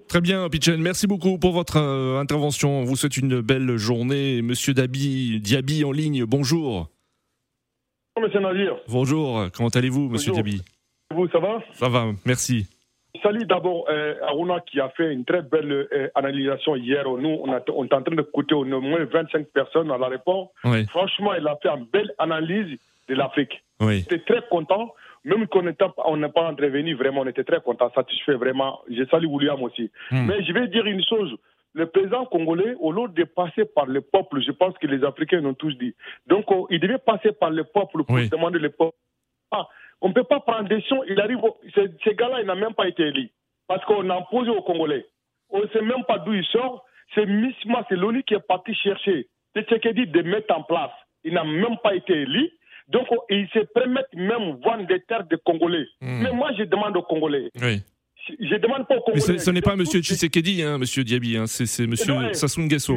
Très 0.08 0.20
bien, 0.20 0.48
Pichel. 0.48 0.78
Merci 0.78 1.06
beaucoup 1.08 1.36
pour 1.38 1.50
votre 1.52 1.76
euh, 1.78 2.18
intervention. 2.20 2.70
On 2.80 2.84
vous 2.84 2.96
souhaite 2.96 3.16
une 3.16 3.40
belle 3.40 3.76
journée. 3.76 4.40
Monsieur 4.40 4.72
Dabi, 4.72 5.40
Diaby 5.40 5.84
en 5.84 5.90
ligne, 5.92 6.24
bonjour. 6.24 6.88
Monsieur 8.20 8.40
Nadir, 8.40 8.76
Bonjour, 8.88 9.46
comment 9.54 9.68
allez-vous, 9.70 10.08
monsieur 10.08 10.30
Bonjour. 10.32 10.44
Diaby? 10.44 10.62
Vous, 11.12 11.28
ça 11.28 11.38
va? 11.38 11.60
Ça 11.74 11.88
va, 11.88 12.06
merci. 12.26 12.66
Salut 13.22 13.44
d'abord 13.46 13.84
euh, 13.90 14.14
Aruna 14.22 14.60
qui 14.60 14.80
a 14.80 14.88
fait 14.90 15.12
une 15.12 15.24
très 15.24 15.42
belle 15.42 15.86
euh, 15.92 16.08
analysation 16.14 16.74
hier. 16.76 17.04
Nous, 17.06 17.28
on, 17.42 17.52
a- 17.52 17.60
on 17.74 17.84
est 17.84 17.92
en 17.94 18.02
train 18.02 18.16
d'écouter 18.16 18.54
au 18.54 18.64
moins 18.64 19.04
25 19.04 19.46
personnes 19.48 19.90
à 19.90 19.98
l'aéroport. 19.98 20.50
Oui. 20.64 20.86
Franchement, 20.86 21.34
il 21.34 21.46
a 21.46 21.56
fait 21.62 21.68
une 21.68 21.84
belle 21.92 22.12
analyse 22.18 22.78
de 23.08 23.14
l'Afrique. 23.14 23.62
Oui. 23.80 24.00
J'étais 24.08 24.20
très 24.20 24.42
content. 24.50 24.94
Même 25.24 25.46
qu'on 25.46 25.62
n'est 25.62 25.72
pas 25.74 26.48
intervenu, 26.48 26.94
vraiment, 26.94 27.20
on 27.20 27.26
était 27.28 27.44
très 27.44 27.60
content, 27.60 27.92
satisfait 27.94 28.34
vraiment. 28.34 28.80
Je 28.90 29.04
salue 29.04 29.26
William 29.26 29.62
aussi. 29.62 29.90
Hmm. 30.10 30.26
Mais 30.26 30.42
je 30.42 30.52
vais 30.52 30.66
dire 30.68 30.84
une 30.86 31.04
chose. 31.04 31.36
Le 31.74 31.86
président 31.86 32.24
congolais, 32.24 32.74
au 32.80 32.92
lieu 32.92 33.08
de 33.08 33.24
passer 33.24 33.64
par 33.66 33.86
le 33.86 34.00
peuple, 34.00 34.40
je 34.44 34.50
pense 34.50 34.76
que 34.78 34.86
les 34.88 35.04
Africains 35.04 35.40
l'ont 35.40 35.54
tous 35.54 35.72
dit. 35.78 35.94
Donc, 36.26 36.46
oh, 36.48 36.66
il 36.70 36.80
devait 36.80 36.98
passer 36.98 37.30
par 37.32 37.50
le 37.50 37.62
peuple 37.64 38.02
pour 38.04 38.16
demander 38.30 38.58
le 38.58 38.70
peuple. 38.70 38.96
Ah, 39.52 39.68
on 40.02 40.08
ne 40.08 40.12
peut 40.14 40.24
pas 40.24 40.40
prendre 40.40 40.68
des 40.68 40.76
décision. 40.76 41.02
Il 41.08 41.18
arrive, 41.20 41.38
au- 41.42 41.56
ce, 41.74 41.80
ce 42.04 42.10
gars-là, 42.10 42.40
il 42.40 42.46
n'a 42.46 42.54
même 42.54 42.74
pas 42.74 42.86
été 42.88 43.02
élu. 43.04 43.30
Parce 43.68 43.82
qu'on 43.86 44.08
a 44.10 44.16
imposé 44.16 44.50
aux 44.50 44.60
Congolais. 44.62 45.06
On 45.50 45.60
ne 45.62 45.66
sait 45.68 45.80
même 45.82 46.04
pas 46.06 46.18
d'où 46.18 46.34
il 46.34 46.44
sort. 46.46 46.84
C'est 47.14 47.24
Misma, 47.26 47.84
c'est 47.88 47.96
l'ONU 47.96 48.22
qui 48.24 48.34
est 48.34 48.46
parti 48.46 48.74
chercher. 48.74 49.28
C'est 49.54 49.68
ce 49.68 49.74
qu'il 49.76 49.94
dit 49.94 50.06
de 50.06 50.22
mettre 50.22 50.54
en 50.54 50.62
place. 50.62 50.90
Il 51.24 51.34
n'a 51.34 51.44
même 51.44 51.76
pas 51.82 51.94
été 51.94 52.12
élu. 52.12 52.50
Donc, 52.88 53.06
ils 53.30 53.48
se 53.54 53.60
permettent 53.72 54.12
même 54.14 54.58
vendre 54.64 54.86
des 54.86 55.00
terres 55.02 55.24
des 55.24 55.36
Congolais. 55.44 55.86
Mais 56.00 56.32
moi, 56.32 56.50
je 56.58 56.64
demande 56.64 56.96
aux 56.96 57.02
Congolais. 57.02 57.50
Oui. 57.62 57.80
Je, 58.28 58.34
je 58.40 58.56
demande 58.56 58.86
pas 58.88 58.94
aux 58.96 59.02
Mais 59.14 59.20
Congolais. 59.20 59.38
ce, 59.38 59.44
ce 59.44 59.50
n'est 59.50 59.60
pas 59.62 59.76
monsieur 59.76 60.00
Tshisekedi, 60.00 60.62
hein, 60.62 60.78
monsieur 60.78 61.04
Diaby, 61.04 61.36
hein, 61.36 61.46
c'est 61.46 61.66
c'est 61.66 61.86
monsieur 61.86 62.12
Ouais. 62.14 62.34
Sassou 62.34 62.60
Nguesso. 62.62 62.96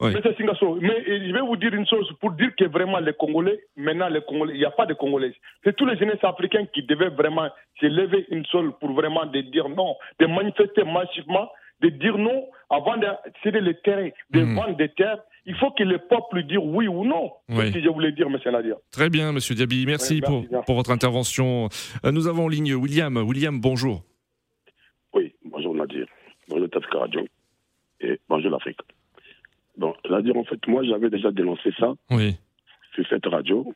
Ouais. 0.00 0.12
Monsieur 0.12 0.34
Singasso, 0.34 0.76
mais 0.80 1.04
je 1.06 1.32
vais 1.32 1.40
vous 1.40 1.56
dire 1.56 1.72
une 1.72 1.86
chose 1.86 2.10
pour 2.20 2.32
dire 2.32 2.50
que 2.58 2.64
vraiment 2.64 2.98
les 2.98 3.12
Congolais, 3.12 3.60
maintenant 3.76 4.08
les 4.08 4.20
Congolais, 4.22 4.54
il 4.54 4.58
n'y 4.58 4.64
a 4.64 4.70
pas 4.72 4.86
de 4.86 4.94
Congolais. 4.94 5.32
C'est 5.62 5.76
tous 5.76 5.86
les 5.86 5.96
jeunes 5.96 6.12
africains 6.20 6.66
qui 6.74 6.82
devaient 6.82 7.10
vraiment 7.10 7.48
se 7.80 7.86
lever 7.86 8.26
une 8.30 8.44
seule 8.46 8.72
pour 8.80 8.92
vraiment 8.92 9.24
de 9.26 9.40
dire 9.42 9.68
non, 9.68 9.94
de 10.18 10.26
manifester 10.26 10.82
massivement, 10.82 11.48
de 11.80 11.90
dire 11.90 12.18
non 12.18 12.44
avant 12.70 12.96
de 12.96 13.06
céder 13.44 13.60
le 13.60 13.74
terrain, 13.74 14.08
de 14.30 14.40
vendre 14.40 14.76
des 14.76 14.88
terres. 14.88 15.18
Il 15.46 15.54
faut 15.56 15.70
que 15.70 15.84
le 15.84 15.98
peuple 15.98 16.42
dise 16.42 16.58
oui 16.60 16.88
ou 16.88 17.04
non. 17.04 17.30
Oui. 17.50 17.56
C'est 17.58 17.66
ce 17.68 17.72
que 17.74 17.82
je 17.82 17.88
voulais 17.88 18.10
dire, 18.12 18.28
monsieur 18.28 18.50
Nadia. 18.50 18.74
Très 18.90 19.10
bien, 19.10 19.30
monsieur 19.30 19.54
Diaby, 19.54 19.84
merci, 19.86 20.20
pour, 20.22 20.44
pour 20.66 20.74
votre 20.74 20.90
intervention. 20.90 21.68
Euh, 22.04 22.10
Nous 22.10 22.26
avons 22.26 22.46
en 22.46 22.48
ligne 22.48 22.74
William. 22.74 23.16
William, 23.18 23.60
bonjour. 23.60 24.02
Oui, 25.12 25.34
bonjour 25.44 25.74
Nadir, 25.74 26.06
bonjour 26.48 26.68
Tafka 26.68 26.98
Radio 26.98 27.20
et 28.00 28.18
bonjour 28.28 28.50
l'Afrique. 28.50 28.80
Bon, 29.76 29.94
Nadir, 30.08 30.36
en 30.36 30.44
fait, 30.44 30.58
moi 30.68 30.82
j'avais 30.84 31.10
déjà 31.10 31.30
dénoncé 31.32 31.70
ça 31.78 31.94
Oui. 32.10 32.36
sur 32.94 33.06
cette 33.08 33.26
radio 33.26 33.72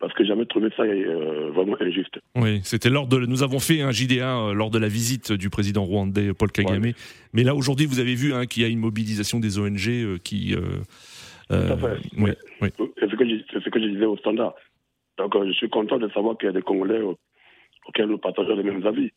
parce 0.00 0.12
que 0.14 0.24
j'avais 0.24 0.44
trouvé 0.44 0.68
ça 0.76 0.82
euh, 0.82 1.50
vraiment 1.52 1.76
injuste. 1.80 2.18
Oui, 2.36 2.60
c'était 2.62 2.90
lors 2.90 3.06
de. 3.06 3.18
Nous 3.26 3.42
avons 3.42 3.58
fait 3.58 3.80
un 3.80 3.90
JDA 3.90 4.36
euh, 4.38 4.52
lors 4.52 4.70
de 4.70 4.78
la 4.78 4.88
visite 4.88 5.32
du 5.32 5.48
président 5.50 5.84
rwandais 5.84 6.32
Paul 6.34 6.50
Kagame. 6.52 6.92
Mais 7.32 7.42
là, 7.42 7.54
aujourd'hui, 7.54 7.86
vous 7.86 8.00
avez 8.00 8.14
vu 8.14 8.34
hein, 8.34 8.44
qu'il 8.46 8.62
y 8.62 8.66
a 8.66 8.68
une 8.68 8.80
mobilisation 8.80 9.40
des 9.40 9.58
ONG 9.58 9.88
euh, 9.88 10.18
qui. 10.22 10.54
euh, 10.54 10.60
euh, 11.52 11.76
oui, 12.18 12.30
oui. 12.60 12.68
C'est 12.98 13.10
ce, 13.10 13.16
que 13.16 13.24
je- 13.28 13.42
c'est 13.52 13.62
ce 13.62 13.70
que 13.70 13.80
je 13.80 13.86
disais 13.86 14.04
au 14.06 14.16
standard. 14.18 14.54
Donc 15.18 15.32
je 15.46 15.52
suis 15.52 15.68
content 15.70 15.98
de 15.98 16.08
savoir 16.10 16.36
qu'il 16.36 16.46
y 16.46 16.50
a 16.50 16.52
des 16.52 16.62
Congolais 16.62 17.00
au- 17.00 17.18
auxquels 17.86 18.06
nous 18.08 18.18
partageons 18.18 18.56
les 18.56 18.62
mêmes 18.62 18.86
avis. 18.86 19.10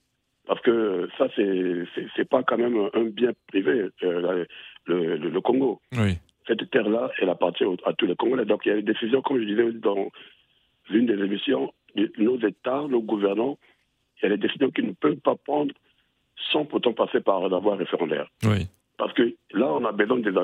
Parce 0.46 0.62
que 0.62 1.10
ça, 1.18 1.28
c'est 1.36 2.30
pas 2.30 2.44
quand 2.44 2.58
même 2.58 2.78
un 2.94 3.04
bien 3.06 3.32
privé, 3.48 3.90
euh, 4.04 4.46
le, 4.88 5.18
le- 5.18 5.30
le 5.30 5.42
Congo. 5.42 5.80
Oui. 5.94 6.18
Cette 6.48 6.70
terre-là, 6.72 7.12
elle 7.20 7.30
appartient 7.30 7.66
à 7.86 7.94
tous 7.94 8.06
les 8.08 8.16
Congolais. 8.16 8.46
Donc 8.46 8.66
il 8.66 8.70
y 8.70 8.72
a 8.72 8.76
des 8.76 8.82
décisions, 8.94 9.22
comme 9.22 9.40
je 9.40 9.46
disais 9.46 9.72
dans 9.74 10.10
une 10.90 11.06
des 11.06 11.14
émissions, 11.24 11.74
de 11.96 12.12
nos 12.18 12.38
États, 12.40 12.84
nos 12.90 13.02
gouvernants, 13.02 13.58
il 14.22 14.30
y 14.30 14.32
a 14.32 14.36
des 14.38 14.48
décisions 14.48 14.72
qu'ils 14.72 14.88
ne 14.88 14.94
peuvent 14.94 15.18
pas 15.20 15.36
prendre 15.36 15.74
sans 16.52 16.66
pourtant 16.66 16.94
passer 16.94 17.20
par 17.22 17.48
la 17.50 17.58
voie 17.60 17.76
référendaire. 17.76 18.30
Oui. 18.46 18.68
Parce 18.98 19.14
que 19.14 19.24
là, 19.54 19.68
on 19.74 19.84
a 19.86 19.92
besoin 19.92 20.20
des, 20.20 20.36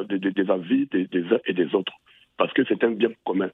avis 0.50 0.86
des, 0.88 1.06
des 1.08 1.24
uns 1.34 1.40
et 1.46 1.54
des 1.54 1.74
autres. 1.74 1.94
Parce 2.38 2.52
que 2.54 2.64
c'est 2.68 2.84
un 2.84 2.92
bien 2.92 3.10
commun. 3.26 3.50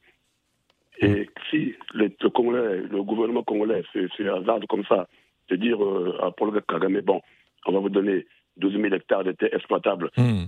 Et 1.02 1.30
si 1.50 1.74
le, 1.94 2.12
le 2.22 2.30
Congolais, 2.30 2.82
le 2.82 3.04
gouvernement 3.04 3.44
congolais 3.44 3.84
se, 3.94 4.08
se 4.10 4.24
hasarde 4.24 4.66
comme 4.68 4.84
ça, 4.86 5.08
de 5.50 5.56
dire 5.56 5.82
euh, 5.84 6.18
à 6.22 6.32
Paul 6.32 6.62
Kagame, 6.68 7.00
bon, 7.02 7.22
on 7.66 7.72
va 7.72 7.80
vous 7.80 7.90
donner 7.90 8.26
12 8.58 8.74
000 8.74 8.94
hectares 8.94 9.24
de 9.24 9.32
terres 9.32 9.54
exploitables, 9.54 10.10
Hmm. 10.18 10.46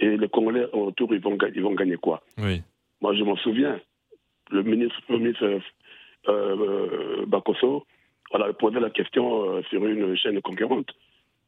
Et 0.00 0.16
les 0.16 0.28
Congolais, 0.28 0.66
autour, 0.72 1.14
ils 1.14 1.20
vont, 1.20 1.36
ils 1.54 1.62
vont 1.62 1.74
gagner 1.74 1.96
quoi? 1.96 2.22
Oui. 2.38 2.62
Moi, 3.00 3.14
je 3.14 3.22
m'en 3.22 3.36
souviens, 3.36 3.78
le 4.50 4.62
ministre, 4.62 5.00
le 5.08 5.18
ministre 5.18 5.44
euh, 5.44 5.60
euh, 6.28 7.26
Bakosso, 7.26 7.86
on 8.32 8.40
avait 8.40 8.52
posé 8.54 8.80
la 8.80 8.90
question 8.90 9.50
euh, 9.50 9.62
sur 9.70 9.86
une 9.86 10.16
chaîne 10.16 10.40
concurrente 10.40 10.90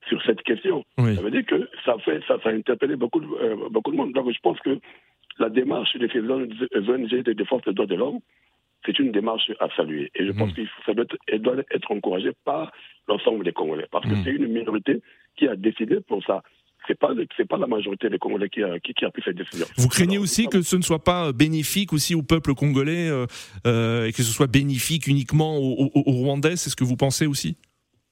sur 0.08 0.22
cette 0.24 0.42
question. 0.42 0.84
Oui. 0.98 1.14
Ça 1.16 1.22
veut 1.22 1.30
dire 1.30 1.46
que 1.46 1.68
ça, 1.84 1.96
fait, 1.98 2.20
ça, 2.26 2.38
ça 2.42 2.50
a 2.50 2.52
interpellé 2.52 2.96
beaucoup 2.96 3.20
de, 3.20 3.26
euh, 3.26 3.68
beaucoup 3.70 3.90
de 3.92 3.96
monde. 3.96 4.12
Donc 4.12 4.30
je 4.30 4.40
pense 4.40 4.58
que 4.60 4.78
la 5.38 5.48
démarche 5.48 5.96
des 5.96 6.08
ONG 6.18 7.22
de 7.22 7.32
défense 7.32 7.62
des 7.62 7.72
droits 7.72 7.86
de 7.86 7.94
l'homme, 7.94 8.18
c'est 8.84 8.98
une 8.98 9.12
démarche 9.12 9.50
à 9.60 9.68
saluer. 9.76 10.10
Et 10.16 10.26
je 10.26 10.32
pense 10.32 10.52
que 10.52 10.62
ça 10.84 10.92
doit 10.92 11.04
doit 11.34 11.56
être 11.70 11.90
encouragée 11.92 12.32
par 12.44 12.72
l'ensemble 13.06 13.44
des 13.44 13.52
Congolais. 13.52 13.86
Parce 13.90 14.04
que 14.04 14.14
c'est 14.24 14.30
une 14.30 14.48
minorité 14.48 15.00
qui 15.36 15.46
a 15.46 15.54
décidé 15.54 16.00
pour 16.00 16.22
ça. 16.24 16.42
C'est 16.88 16.98
pas, 16.98 17.10
c'est 17.36 17.46
pas 17.48 17.58
la 17.58 17.66
majorité 17.68 18.08
des 18.10 18.18
Congolais 18.18 18.48
qui 18.48 18.62
a, 18.62 18.78
qui, 18.80 18.92
qui 18.94 19.04
a 19.04 19.10
pris 19.10 19.22
cette 19.24 19.36
décision. 19.36 19.66
Vous 19.76 19.88
craignez 19.88 20.18
aussi 20.18 20.48
que 20.48 20.62
ce 20.62 20.76
ne 20.76 20.82
soit 20.82 21.04
pas 21.04 21.32
bénéfique 21.32 21.92
aussi 21.92 22.14
au 22.14 22.22
peuple 22.22 22.54
congolais 22.54 23.08
euh, 23.08 23.26
euh, 23.66 24.06
et 24.06 24.12
que 24.12 24.22
ce 24.22 24.32
soit 24.32 24.48
bénéfique 24.48 25.06
uniquement 25.06 25.58
aux, 25.58 25.90
aux- 25.94 26.02
aux 26.06 26.12
Rwandais 26.12 26.56
C'est 26.56 26.70
ce 26.70 26.76
que 26.76 26.84
vous 26.84 26.96
pensez 26.96 27.26
aussi? 27.26 27.56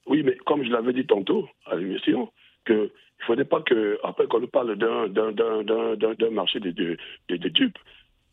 Oui, 0.07 0.23
mais 0.23 0.37
comme 0.45 0.63
je 0.63 0.69
l'avais 0.69 0.93
dit 0.93 1.05
tantôt 1.05 1.47
à 1.65 1.75
l'émission, 1.75 2.31
qu'il 2.65 2.75
ne 2.75 2.87
faudrait 3.27 3.45
pas 3.45 3.61
que, 3.61 3.99
après 4.03 4.25
qu'on 4.27 4.39
nous 4.39 4.47
parle 4.47 4.75
d'un, 4.77 5.07
d'un, 5.09 6.29
marché 6.31 6.59
de, 6.59 6.71
de, 6.71 6.97
de- 7.29 7.37
de 7.37 7.49
dupes, 7.49 7.77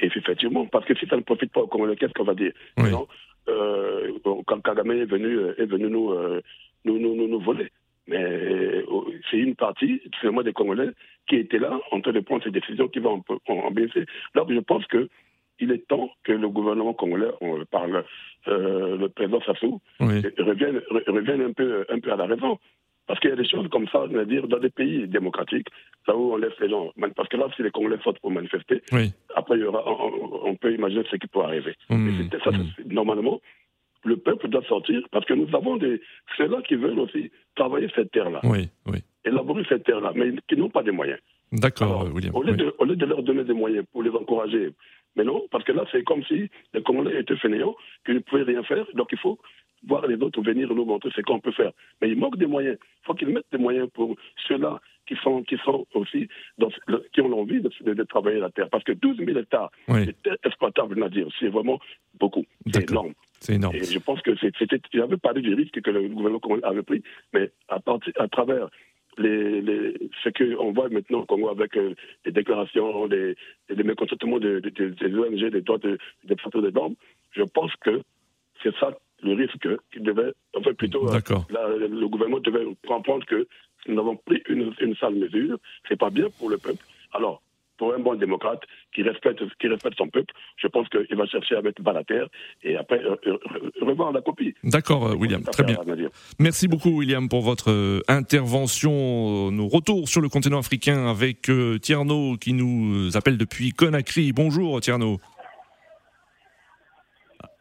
effectivement, 0.00 0.66
parce 0.66 0.84
que 0.86 0.94
si 0.96 1.06
ça 1.06 1.16
ne 1.16 1.22
profite 1.22 1.52
pas 1.52 1.60
aux 1.62 1.66
Congolais, 1.66 1.96
qu'est-ce 1.96 2.12
qu'on 2.12 2.24
va 2.24 2.34
dire? 2.34 2.52
Non, 2.90 3.08
euh, 3.48 4.12
Quand 4.46 4.60
Kagame 4.60 4.92
est 4.92 5.04
venu, 5.04 5.38
est 5.58 5.66
venu 5.66 5.88
nous, 5.88 6.10
euh, 6.12 6.40
nous, 6.84 6.98
nous, 6.98 7.14
nous, 7.16 7.28
nous 7.28 7.40
voler. 7.40 7.70
Mais 8.08 8.16
euh, 8.24 8.82
c'est 9.30 9.36
une 9.38 9.54
partie, 9.54 10.00
seulement 10.20 10.42
des 10.42 10.52
Congolais, 10.52 10.90
qui 11.28 11.36
étaient 11.36 11.58
là 11.58 11.78
en 11.92 12.00
train 12.00 12.12
de 12.12 12.20
prendre 12.20 12.42
ces 12.42 12.50
décisions 12.50 12.88
qui 12.88 12.98
vont 13.00 13.22
en, 13.48 13.70
baisser. 13.70 14.04
Donc 14.34 14.50
je 14.52 14.60
pense 14.60 14.84
que 14.86 15.08
il 15.60 15.72
est 15.72 15.86
temps 15.88 16.10
que 16.24 16.32
le 16.32 16.48
gouvernement 16.48 16.94
congolais, 16.94 17.30
on 17.40 17.64
parle, 17.64 18.04
euh, 18.46 18.96
le 18.96 19.08
président 19.08 19.40
Sassou, 19.42 19.80
revienne, 20.00 20.78
re- 20.90 21.10
revienne 21.10 21.42
un, 21.42 21.52
peu, 21.52 21.84
un 21.88 21.98
peu 21.98 22.12
à 22.12 22.16
la 22.16 22.26
raison. 22.26 22.58
Parce 23.08 23.18
qu'il 23.20 23.30
y 23.30 23.32
a 23.32 23.36
des 23.36 23.48
choses 23.48 23.66
comme 23.70 23.88
ça, 23.88 24.02
on 24.02 24.06
va 24.08 24.24
dire, 24.26 24.46
dans 24.46 24.58
des 24.60 24.68
pays 24.70 25.08
démocratiques, 25.08 25.66
là 26.06 26.14
où 26.14 26.34
on 26.34 26.36
laisse 26.36 26.52
les 26.60 26.68
gens. 26.68 26.92
Parce 27.16 27.28
que 27.28 27.36
là, 27.38 27.48
si 27.56 27.62
les 27.62 27.70
Congolais 27.70 27.96
sortent 28.04 28.20
pour 28.20 28.30
manifester, 28.30 28.82
Oui. 28.92 29.12
après, 29.34 29.56
il 29.56 29.62
y 29.62 29.64
aura, 29.64 29.82
on, 29.86 30.48
on 30.50 30.54
peut 30.56 30.72
imaginer 30.72 31.02
ce 31.10 31.16
qui 31.16 31.26
peut 31.26 31.40
arriver. 31.40 31.74
Ça, 31.88 32.50
c'est- 32.76 32.86
normalement, 32.92 33.40
le 34.08 34.16
peuple 34.16 34.48
doit 34.48 34.64
sortir 34.64 35.00
parce 35.10 35.24
que 35.26 35.34
nous 35.34 35.48
avons 35.54 35.76
des 35.76 36.00
ceux-là 36.36 36.62
qui 36.62 36.74
veulent 36.74 36.98
aussi 36.98 37.30
travailler 37.54 37.88
cette 37.94 38.10
terre-là, 38.10 38.40
Oui, 38.44 38.68
oui. 38.86 38.98
élaborer 39.24 39.64
cette 39.68 39.84
terre-là, 39.84 40.12
mais 40.14 40.32
qui 40.48 40.56
n'ont 40.56 40.70
pas 40.70 40.82
de 40.82 40.90
moyens. 40.90 41.18
D'accord, 41.52 42.08
William. 42.12 42.34
Au 42.34 42.42
lieu, 42.42 42.54
de, 42.54 42.74
au 42.78 42.84
lieu 42.84 42.96
de 42.96 43.06
leur 43.06 43.22
donner 43.22 43.44
des 43.44 43.54
moyens 43.54 43.84
pour 43.92 44.02
les 44.02 44.10
encourager, 44.10 44.70
mais 45.16 45.24
non, 45.24 45.46
parce 45.50 45.64
que 45.64 45.72
là, 45.72 45.84
c'est 45.90 46.04
comme 46.04 46.22
si 46.24 46.50
les 46.74 46.82
Congolais 46.82 47.20
étaient 47.20 47.36
fainéants, 47.36 47.74
qu'ils 48.04 48.16
ne 48.16 48.20
pouvaient 48.20 48.42
rien 48.42 48.62
faire, 48.62 48.86
donc 48.94 49.08
il 49.12 49.18
faut 49.18 49.38
voir 49.86 50.06
les 50.06 50.16
autres 50.16 50.42
venir 50.42 50.72
nous 50.74 50.84
montrer 50.84 51.10
ce 51.14 51.20
qu'on 51.22 51.40
peut 51.40 51.52
faire. 51.52 51.72
Mais 52.00 52.08
il 52.10 52.18
manque 52.18 52.36
des 52.36 52.46
moyens. 52.46 52.76
Il 53.02 53.06
faut 53.06 53.14
qu'ils 53.14 53.28
mettent 53.28 53.50
des 53.52 53.58
moyens 53.58 53.88
pour 53.94 54.16
ceux-là 54.48 54.80
qui 55.06 55.16
sont, 55.22 55.42
qui 55.42 55.56
sont 55.64 55.86
aussi, 55.94 56.28
dans, 56.58 56.68
qui 57.12 57.20
ont 57.20 57.32
envie 57.40 57.60
de, 57.60 57.70
de, 57.94 58.02
travailler 58.04 58.38
la 58.40 58.50
terre. 58.50 58.68
Parce 58.70 58.84
que 58.84 58.92
12 58.92 59.16
000 59.18 59.38
hectares 59.38 59.70
oui. 59.88 60.06
de 60.06 60.12
terre 60.12 60.36
exploitable, 60.44 60.98
Nadir, 60.98 61.28
c'est 61.40 61.48
vraiment 61.48 61.80
beaucoup. 62.20 62.44
C'est 62.72 62.90
énorme. 62.90 63.14
C'est 63.40 63.54
énorme. 63.54 63.76
Et 63.76 63.84
je 63.84 63.98
pense 63.98 64.20
que 64.22 64.36
c'était, 64.36 64.80
j'avais 64.92 65.16
parlé 65.16 65.40
du 65.42 65.54
risque 65.54 65.80
que 65.80 65.90
le 65.90 66.08
gouvernement 66.08 66.40
avait 66.64 66.82
pris, 66.82 67.02
mais 67.32 67.50
à, 67.68 67.78
partir, 67.80 68.12
à 68.16 68.28
travers 68.28 68.68
les, 69.16 69.60
les, 69.60 69.94
ce 70.22 70.28
qu'on 70.30 70.72
voit 70.72 70.88
maintenant 70.88 71.20
au 71.20 71.26
Congo 71.26 71.48
avec 71.48 71.76
euh, 71.76 71.94
les 72.24 72.32
déclarations, 72.32 73.06
les, 73.06 73.36
les 73.68 73.82
mécontentements 73.82 74.38
des 74.38 74.60
de, 74.60 74.70
de, 74.70 74.88
de, 74.90 75.18
ONG, 75.18 75.50
des 75.50 75.60
droits 75.60 75.78
des 75.78 75.96
défenseurs 76.24 76.62
des 76.62 76.72
normes, 76.72 76.94
je 77.32 77.42
pense 77.42 77.74
que 77.76 78.02
c'est 78.62 78.74
ça 78.76 78.96
le 79.22 79.34
risque 79.34 79.68
qu'il 79.92 80.02
devait, 80.02 80.32
enfin 80.56 80.72
plutôt, 80.74 81.08
euh, 81.12 81.20
la, 81.50 81.68
le 81.68 82.08
gouvernement 82.08 82.40
devait 82.40 82.64
comprendre 82.86 83.26
que 83.26 83.48
nous 83.88 83.98
avons 83.98 84.16
pris 84.16 84.42
une, 84.48 84.72
une 84.80 84.94
sale 84.96 85.14
mesure, 85.14 85.58
c'est 85.88 85.98
pas 85.98 86.10
bien 86.10 86.28
pour 86.38 86.50
le 86.50 86.58
peuple. 86.58 86.84
Alors, 87.12 87.42
pour 87.78 87.94
un 87.94 87.98
bon 88.00 88.14
démocrate 88.16 88.60
qui 88.94 89.02
respecte, 89.02 89.42
qui 89.58 89.68
respecte 89.68 89.96
son 89.96 90.08
peuple, 90.08 90.34
je 90.56 90.66
pense 90.66 90.88
qu'il 90.88 91.16
va 91.16 91.26
chercher 91.26 91.56
à 91.56 91.62
mettre 91.62 91.80
bas 91.80 91.92
la 91.92 92.04
terre 92.04 92.26
et 92.62 92.76
après 92.76 93.00
euh, 93.02 93.16
revoir 93.80 94.12
la 94.12 94.20
copie. 94.20 94.54
D'accord, 94.64 95.16
William, 95.18 95.42
très 95.42 95.62
bien. 95.62 95.78
Merci 96.38 96.68
beaucoup, 96.68 96.90
William, 96.90 97.28
pour 97.28 97.42
votre 97.42 97.70
euh, 97.70 98.00
intervention. 98.08 99.50
Nos 99.50 99.68
retours 99.68 100.08
sur 100.08 100.20
le 100.20 100.28
continent 100.28 100.58
africain 100.58 101.06
avec 101.06 101.48
euh, 101.48 101.78
Tierno 101.78 102.36
qui 102.36 102.52
nous 102.52 103.16
appelle 103.16 103.38
depuis 103.38 103.70
Conakry. 103.70 104.32
Bonjour, 104.32 104.80
Tierno. 104.80 105.18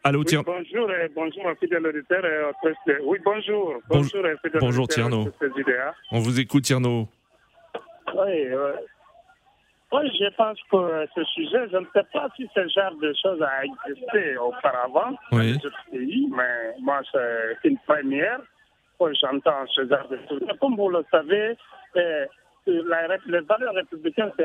Allô, 0.04 0.24
Tierno. 0.24 0.44
Oui, 0.48 0.64
bonjour, 0.64 0.90
et 0.90 1.08
bonjour, 1.14 1.42
fidèle 1.60 1.86
auditeur. 1.86 2.22
Oui, 3.04 3.18
bonjour. 3.24 3.74
Bonjour, 3.88 4.22
bonjour 4.60 4.88
Tierno. 4.88 5.28
On 6.10 6.18
vous 6.18 6.40
écoute, 6.40 6.64
Tierno. 6.64 7.08
Oui, 8.14 8.48
oui, 9.92 10.10
je 10.20 10.28
pense 10.36 10.58
que 10.70 11.06
ce 11.14 11.24
sujet, 11.24 11.68
je 11.72 11.78
ne 11.78 11.86
sais 11.94 12.04
pas 12.12 12.28
si 12.36 12.48
ce 12.54 12.68
genre 12.68 12.94
de 13.00 13.12
choses 13.22 13.40
a 13.42 13.64
existé 13.64 14.36
auparavant 14.36 15.16
dans 15.32 15.38
les 15.38 15.56
autres 15.56 15.84
pays, 15.90 16.28
mais 16.30 16.74
moi, 16.80 17.00
c'est 17.12 17.68
une 17.68 17.78
première 17.86 18.40
que 19.00 19.06
j'entends 19.20 19.64
ce 19.74 19.86
genre 19.88 20.06
de 20.08 20.18
choses. 20.28 20.42
Comme 20.60 20.76
vous 20.76 20.90
le 20.90 21.04
savez, 21.10 21.56
la, 22.66 23.16
les 23.26 23.40
valeurs 23.40 23.72
républicaines 23.74 24.30
se, 24.38 24.42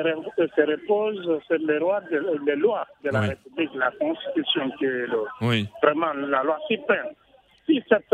se, 0.47 0.61
reposent 0.61 1.41
sur 1.45 1.57
les, 1.57 1.79
lois 1.79 1.99
de, 2.09 2.39
les 2.45 2.55
lois 2.55 2.87
de 3.03 3.09
la 3.09 3.19
Oui. 3.21 3.27
République, 3.29 3.71
la 3.75 3.91
Constitution 3.91 4.69
qui 4.77 4.85
est 4.85 5.07
le- 5.07 5.25
Oui. 5.41 5.67
vraiment 5.81 6.13
la 6.13 6.41
loi 6.43 6.57
suprême. 6.69 7.07
Si 7.65 7.83
cette 7.89 8.13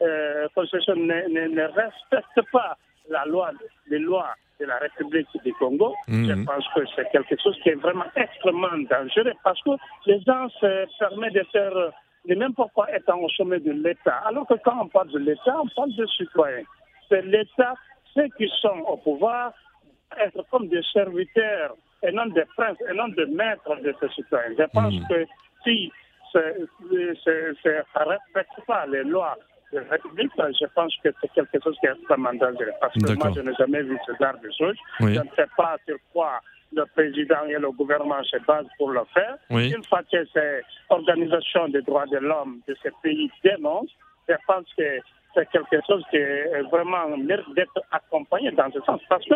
euh, 0.00 0.46
Constitution 0.54 0.94
ne, 0.94 1.28
ne- 1.28 1.48
ne 1.48 1.62
respecte 1.64 2.52
pas 2.52 2.76
la 3.08 3.24
loi, 3.26 3.50
les 3.88 3.98
lois 3.98 4.30
de 4.60 4.66
la 4.66 4.76
République 4.78 5.28
du 5.44 5.52
Congo, 5.54 5.94
Mhm. 6.08 6.26
je 6.28 6.44
pense 6.44 6.66
que 6.74 6.80
c'est 6.96 7.08
quelque 7.10 7.36
chose 7.42 7.56
qui 7.62 7.68
est 7.70 7.80
vraiment 7.80 8.06
extrêmement 8.16 8.76
dangereux 8.90 9.32
parce 9.44 9.62
que 9.62 9.70
les 10.06 10.20
gens 10.22 10.48
se 10.60 10.98
permettent 10.98 11.34
de 11.34 11.44
faire 11.52 11.76
euh, 11.76 11.90
de 12.26 12.34
n'importe 12.34 12.72
quoi 12.72 12.86
étant 12.94 13.18
au 13.20 13.28
sommet 13.30 13.60
de 13.60 13.70
l'État. 13.72 14.16
Alors 14.26 14.46
que 14.46 14.54
quand 14.64 14.78
on 14.80 14.88
parle 14.88 15.08
de 15.10 15.18
l'État, 15.18 15.56
on 15.62 15.68
parle 15.68 15.94
de 15.94 16.06
citoyens. 16.06 16.64
C'est 17.08 17.22
l'État, 17.22 17.74
ceux 18.14 18.28
qui 18.36 18.50
sont 18.60 18.80
au 18.86 18.96
pouvoir, 18.96 19.52
être 20.18 20.44
comme 20.50 20.68
des 20.68 20.82
serviteurs 20.92 21.74
et 22.02 22.12
non 22.12 22.26
des 22.26 22.44
princes 22.56 22.78
et 22.90 22.94
non 22.94 23.08
des 23.08 23.26
maîtres 23.26 23.76
de 23.82 23.94
ces 24.00 24.08
citoyens. 24.08 24.54
Je 24.58 24.64
pense 24.72 24.94
que 25.08 25.24
si 25.64 25.92
ça 26.32 26.40
ne 26.40 28.08
respecte 28.08 28.66
pas 28.66 28.86
les 28.86 29.04
lois 29.04 29.36
de 29.72 29.78
la 29.78 29.84
République, 29.90 30.32
je 30.36 30.66
pense 30.74 30.94
que 31.02 31.10
c'est 31.20 31.32
quelque 31.32 31.62
chose 31.62 31.76
qui 31.80 31.86
est 31.86 31.92
extrêmement 31.92 32.32
dangereux. 32.32 32.72
Parce 32.80 32.94
que 32.94 33.12
moi, 33.14 33.30
je 33.34 33.40
n'ai 33.40 33.54
jamais 33.54 33.82
vu 33.82 33.98
ce 34.06 34.12
genre 34.20 34.38
de 34.42 34.50
choses. 34.58 34.76
Oui. 35.00 35.14
Je 35.14 35.20
ne 35.20 35.28
sais 35.36 35.48
pas 35.56 35.76
sur 35.86 35.96
quoi 36.12 36.40
le 36.72 36.84
président 36.94 37.44
et 37.48 37.58
le 37.58 37.70
gouvernement 37.72 38.22
se 38.24 38.36
basent 38.46 38.66
pour 38.76 38.90
le 38.90 39.02
faire. 39.14 39.36
Oui. 39.50 39.70
Une 39.70 39.84
fois 39.84 40.02
que 40.10 40.24
ces 40.26 40.60
organisations 40.90 41.68
des 41.68 41.82
droits 41.82 42.06
de 42.06 42.18
l'homme 42.18 42.60
de 42.66 42.76
ces 42.82 42.90
pays 43.02 43.30
dénoncent, 43.42 43.94
je 44.28 44.34
pense 44.46 44.66
que 44.76 44.98
c'est 45.34 45.48
quelque 45.50 45.76
chose 45.86 46.04
qui 46.10 46.16
est 46.16 46.62
vraiment 46.70 47.16
mérite 47.16 47.54
d'être 47.54 47.80
accompagné 47.90 48.50
dans 48.52 48.70
ce 48.72 48.80
sens. 48.80 49.00
Parce 49.08 49.24
que 49.26 49.34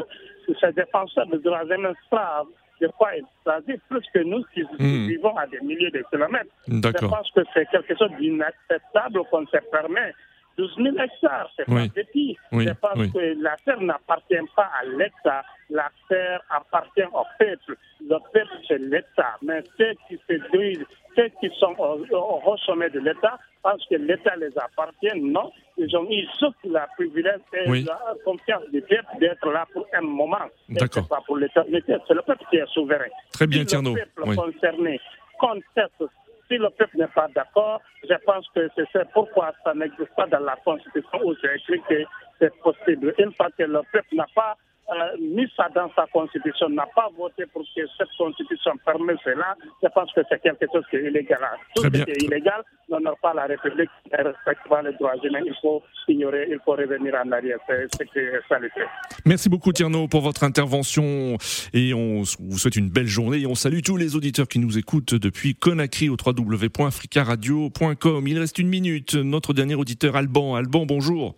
ces 0.60 0.72
défenseurs 0.72 1.26
des 1.26 1.38
droits 1.38 1.64
humains 1.64 1.94
savent 2.10 2.46
de 2.82 2.88
quoi 2.98 3.10
il 3.16 3.24
s'agit 3.44 3.78
plus 3.88 4.04
que 4.12 4.18
nous 4.20 4.42
qui 4.52 4.62
Hmm. 4.78 5.06
vivons 5.08 5.36
à 5.36 5.46
des 5.46 5.60
milliers 5.60 5.90
de 5.90 6.02
kilomètres. 6.10 6.50
Je 6.68 7.06
pense 7.06 7.30
que 7.30 7.40
c'est 7.54 7.66
quelque 7.70 7.96
chose 7.96 8.10
d'inacceptable 8.18 9.20
qu'on 9.30 9.46
se 9.46 9.56
permet. 9.70 10.12
12 10.58 10.74
000 10.76 10.96
hectares, 10.98 11.50
c'est 11.56 11.66
Oui. 11.68 11.88
pas 11.88 11.94
petit. 12.02 12.36
Oui, 12.52 12.66
Je 12.68 12.74
pense 12.74 12.96
oui. 12.98 13.10
que 13.10 13.42
la 13.42 13.56
terre 13.64 13.80
n'appartient 13.80 14.34
pas 14.54 14.68
à 14.80 14.84
l'État, 14.84 15.42
la 15.70 15.88
terre 16.10 16.42
appartient 16.50 17.08
au 17.14 17.24
peuple. 17.38 17.74
Le 18.02 18.18
peuple, 18.34 18.52
c'est 18.68 18.76
l'État. 18.78 19.36
Mais 19.40 19.62
ceux 19.78 19.94
qui 20.06 20.20
se 20.28 20.34
disent, 20.54 20.84
ceux 21.16 21.28
qui 21.40 21.50
sont 21.58 21.74
au, 21.78 22.56
sommet 22.58 22.90
de 22.90 23.00
l'État, 23.00 23.38
pensent 23.62 23.84
que 23.88 23.96
l'État 23.96 24.34
les 24.36 24.56
appartient. 24.58 25.20
Non, 25.20 25.50
ils 25.76 25.94
ont 25.96 26.08
eu 26.10 26.26
sauf 26.38 26.54
la 26.64 26.86
privilège 26.96 27.40
et 27.52 27.68
Oui. 27.70 27.84
la 27.84 27.98
confiance 28.24 28.64
du 28.72 28.80
peuple 28.82 29.06
d'être 29.20 29.50
là 29.50 29.66
pour 29.72 29.86
un 29.94 30.00
moment. 30.02 30.38
D'accord. 30.68 31.02
c'est 31.02 31.08
pas 31.08 31.22
pour 31.26 31.36
l'éternité. 31.36 31.96
C'est 32.06 32.14
le 32.14 32.22
peuple 32.22 32.44
qui 32.50 32.56
est 32.56 32.66
souverain. 32.72 33.04
Très 33.32 33.46
bien, 33.46 33.60
si 33.60 33.66
Tierno. 33.66 33.94
le 33.94 34.00
peuple 34.00 34.28
Oui. 34.28 34.36
concerné 34.36 35.00
conteste, 35.38 36.04
si 36.48 36.56
le 36.58 36.68
peuple 36.70 36.98
n'est 36.98 37.06
pas 37.08 37.28
d'accord, 37.34 37.80
je 38.08 38.14
pense 38.24 38.46
que 38.54 38.68
c'est 38.92 39.08
pourquoi 39.12 39.52
ça 39.64 39.74
n'existe 39.74 40.14
pas 40.16 40.26
dans 40.26 40.40
la 40.40 40.56
Constitution 40.64 41.18
où 41.24 41.34
c'est 41.40 41.56
écrit 41.56 41.80
que 41.88 42.04
c'est 42.38 42.54
possible. 42.60 43.14
Une 43.18 43.32
fois 43.34 43.48
que 43.56 43.62
le 43.62 43.80
peuple 43.92 44.14
n'a 44.14 44.26
pas 44.34 44.56
euh, 44.92 45.16
mis 45.20 45.46
ça 45.56 45.68
dans 45.74 45.90
sa 45.94 46.06
Constitution, 46.12 46.68
n'a 46.70 46.86
pas 46.94 47.08
voté 47.16 47.44
pour 47.52 47.62
que 47.62 47.80
cette 47.98 48.08
Constitution 48.16 48.72
permette 48.84 49.18
cela, 49.24 49.56
je 49.82 49.88
pense 49.88 50.12
que 50.12 50.20
c'est 50.28 50.40
quelque 50.42 50.66
chose 50.72 50.84
qui 50.90 50.96
est 50.96 51.08
illégal. 51.08 51.40
Tout 51.74 51.82
Très 51.82 51.98
ce 51.98 52.04
qui 52.04 52.10
est 52.10 52.22
illégal 52.22 52.62
n'honore 52.88 53.18
pas 53.22 53.34
la 53.34 53.46
République 53.46 53.90
et 54.10 54.16
respecte 54.22 54.68
pas 54.68 54.82
les 54.82 54.92
droits 54.94 55.16
humains. 55.22 55.40
Il 55.44 55.54
faut 55.60 55.82
ignorer, 56.08 56.48
il 56.50 56.58
faut 56.64 56.72
revenir 56.72 57.14
en 57.14 57.30
arrière. 57.32 57.58
C'est 57.66 57.86
ce 57.94 58.02
qui 58.04 58.18
est 58.18 58.40
salutaire. 58.48 58.88
Merci 59.24 59.48
beaucoup 59.48 59.72
Tierno 59.72 60.08
pour 60.08 60.20
votre 60.20 60.44
intervention 60.44 61.36
et 61.72 61.94
on 61.94 62.22
vous 62.22 62.58
souhaite 62.58 62.76
une 62.76 62.90
belle 62.90 63.06
journée 63.06 63.40
et 63.40 63.46
on 63.46 63.54
salue 63.54 63.80
tous 63.84 63.96
les 63.96 64.16
auditeurs 64.16 64.48
qui 64.48 64.58
nous 64.58 64.78
écoutent 64.78 65.14
depuis 65.14 65.54
Conakry 65.54 66.08
au 66.08 66.16
www.africaradio.com. 66.16 68.26
Il 68.26 68.38
reste 68.38 68.58
une 68.58 68.68
minute. 68.68 69.14
Notre 69.14 69.54
dernier 69.54 69.74
auditeur 69.74 70.16
Alban. 70.16 70.54
Alban, 70.54 70.86
bonjour. 70.86 71.34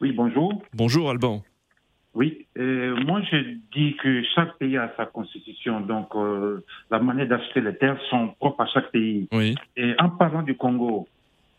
Oui, 0.00 0.12
bonjour. 0.12 0.62
Bonjour 0.74 1.10
Alban. 1.10 1.42
Oui, 2.18 2.46
euh, 2.58 2.96
moi 3.06 3.20
je 3.30 3.36
dis 3.72 3.94
que 4.02 4.24
chaque 4.34 4.58
pays 4.58 4.76
a 4.76 4.92
sa 4.96 5.06
constitution, 5.06 5.80
donc 5.82 6.08
euh, 6.16 6.64
la 6.90 6.98
manière 6.98 7.28
d'acheter 7.28 7.60
les 7.60 7.76
terres 7.76 8.00
sont 8.10 8.34
propres 8.40 8.62
à 8.62 8.66
chaque 8.66 8.90
pays. 8.90 9.28
Oui. 9.32 9.54
Et 9.76 9.94
en 10.00 10.08
parlant 10.10 10.42
du 10.42 10.56
Congo, 10.56 11.06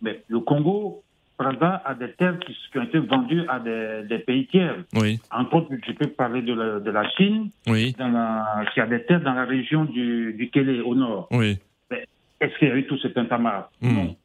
mais 0.01 0.21
le 0.27 0.41
Congo, 0.41 1.01
par 1.37 1.47
hasard, 1.55 1.81
a 1.85 1.93
des 1.93 2.11
terres 2.11 2.37
qui, 2.39 2.51
qui 2.71 2.77
ont 2.77 2.83
été 2.83 2.99
vendues 2.99 3.43
à 3.47 3.59
des, 3.61 4.03
des 4.09 4.19
pays 4.19 4.47
tiers. 4.47 4.83
Oui. 4.95 5.21
Entre 5.31 5.53
autres, 5.55 5.69
je 5.87 5.93
peux 5.93 6.07
parler 6.07 6.41
de 6.41 6.53
la, 6.53 6.81
de 6.81 6.91
la 6.91 7.09
Chine, 7.11 7.51
Oui. 7.65 7.95
dans 7.97 8.09
la, 8.09 8.65
qui 8.73 8.81
a 8.81 8.85
des 8.87 9.01
terres 9.05 9.21
dans 9.21 9.35
la 9.35 9.45
région 9.45 9.85
du, 9.85 10.33
du 10.33 10.49
Kélé, 10.49 10.81
au 10.81 10.93
nord. 10.93 11.29
Oui. 11.31 11.57
Mais 11.89 12.05
Est-ce 12.41 12.53
qu'il 12.59 12.67
y 12.67 12.71
a 12.71 12.75
eu 12.75 12.85
tout 12.85 12.97
cet 12.97 13.17
entamar 13.17 13.71
Hmm. 13.81 13.93
Non. 13.95 14.15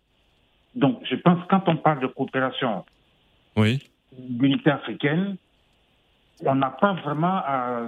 Donc, 0.75 0.99
je 1.09 1.15
pense 1.15 1.41
que 1.45 1.49
quand 1.49 1.63
on 1.69 1.77
parle 1.77 2.01
de 2.01 2.09
coopération 2.09 2.85
Oui. 3.57 3.79
d'unité 4.19 4.71
africaine, 4.71 5.37
on 6.45 6.55
n'a 6.55 6.71
pas 6.71 6.95
vraiment 7.05 7.37
à 7.47 7.81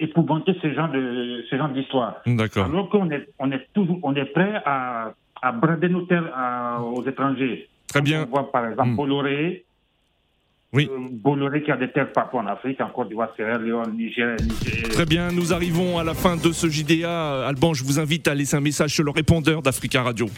épouvanter 0.00 0.52
ce 0.60 0.72
genre 0.72 0.88
de 0.90 1.44
ce 1.48 1.56
genre 1.56 1.68
d'histoire. 1.68 2.16
D'accord. 2.26 2.66
Alors 2.66 2.88
qu'on 2.88 3.10
est 3.10 3.28
on 3.38 3.50
est 3.52 3.66
toujours 3.74 3.98
on 4.02 4.14
est 4.14 4.24
prêt 4.26 4.54
à 4.64 5.12
à 5.40 5.52
brader 5.52 5.88
nos 5.88 6.02
terres 6.02 6.30
à- 6.34 6.80
aux 6.82 7.04
étrangers. 7.06 7.68
Très 7.88 8.00
bien. 8.00 8.24
On 8.26 8.30
voit 8.30 8.50
par 8.50 8.66
exemple 8.68 8.90
Hmm. 8.90 8.96
Bolloré. 8.96 9.64
Oui. 10.74 10.88
euh, 10.90 10.96
Bolloré 11.10 11.62
qui 11.62 11.70
a 11.70 11.76
des 11.76 11.90
terres 11.90 12.10
partout 12.12 12.38
en 12.38 12.46
Afrique, 12.46 12.80
en 12.80 12.88
Côte 12.88 13.08
d'Ivoire, 13.08 13.28
Sierra 13.36 13.58
Leone, 13.58 13.94
Niger, 13.94 14.36
Niger. 14.40 14.88
Très 14.88 15.04
bien, 15.04 15.30
nous 15.30 15.52
arrivons 15.52 15.98
à 15.98 16.04
la 16.04 16.14
fin 16.14 16.36
de 16.36 16.50
ce 16.50 16.66
JDA. 16.68 17.46
Alban, 17.46 17.74
je 17.74 17.84
vous 17.84 18.00
invite 18.00 18.26
à 18.26 18.34
laisser 18.34 18.56
un 18.56 18.60
message 18.62 18.94
sur 18.94 19.04
le 19.04 19.10
répondeur 19.10 19.60
d'Africa 19.60 20.02
Radio. 20.02 20.28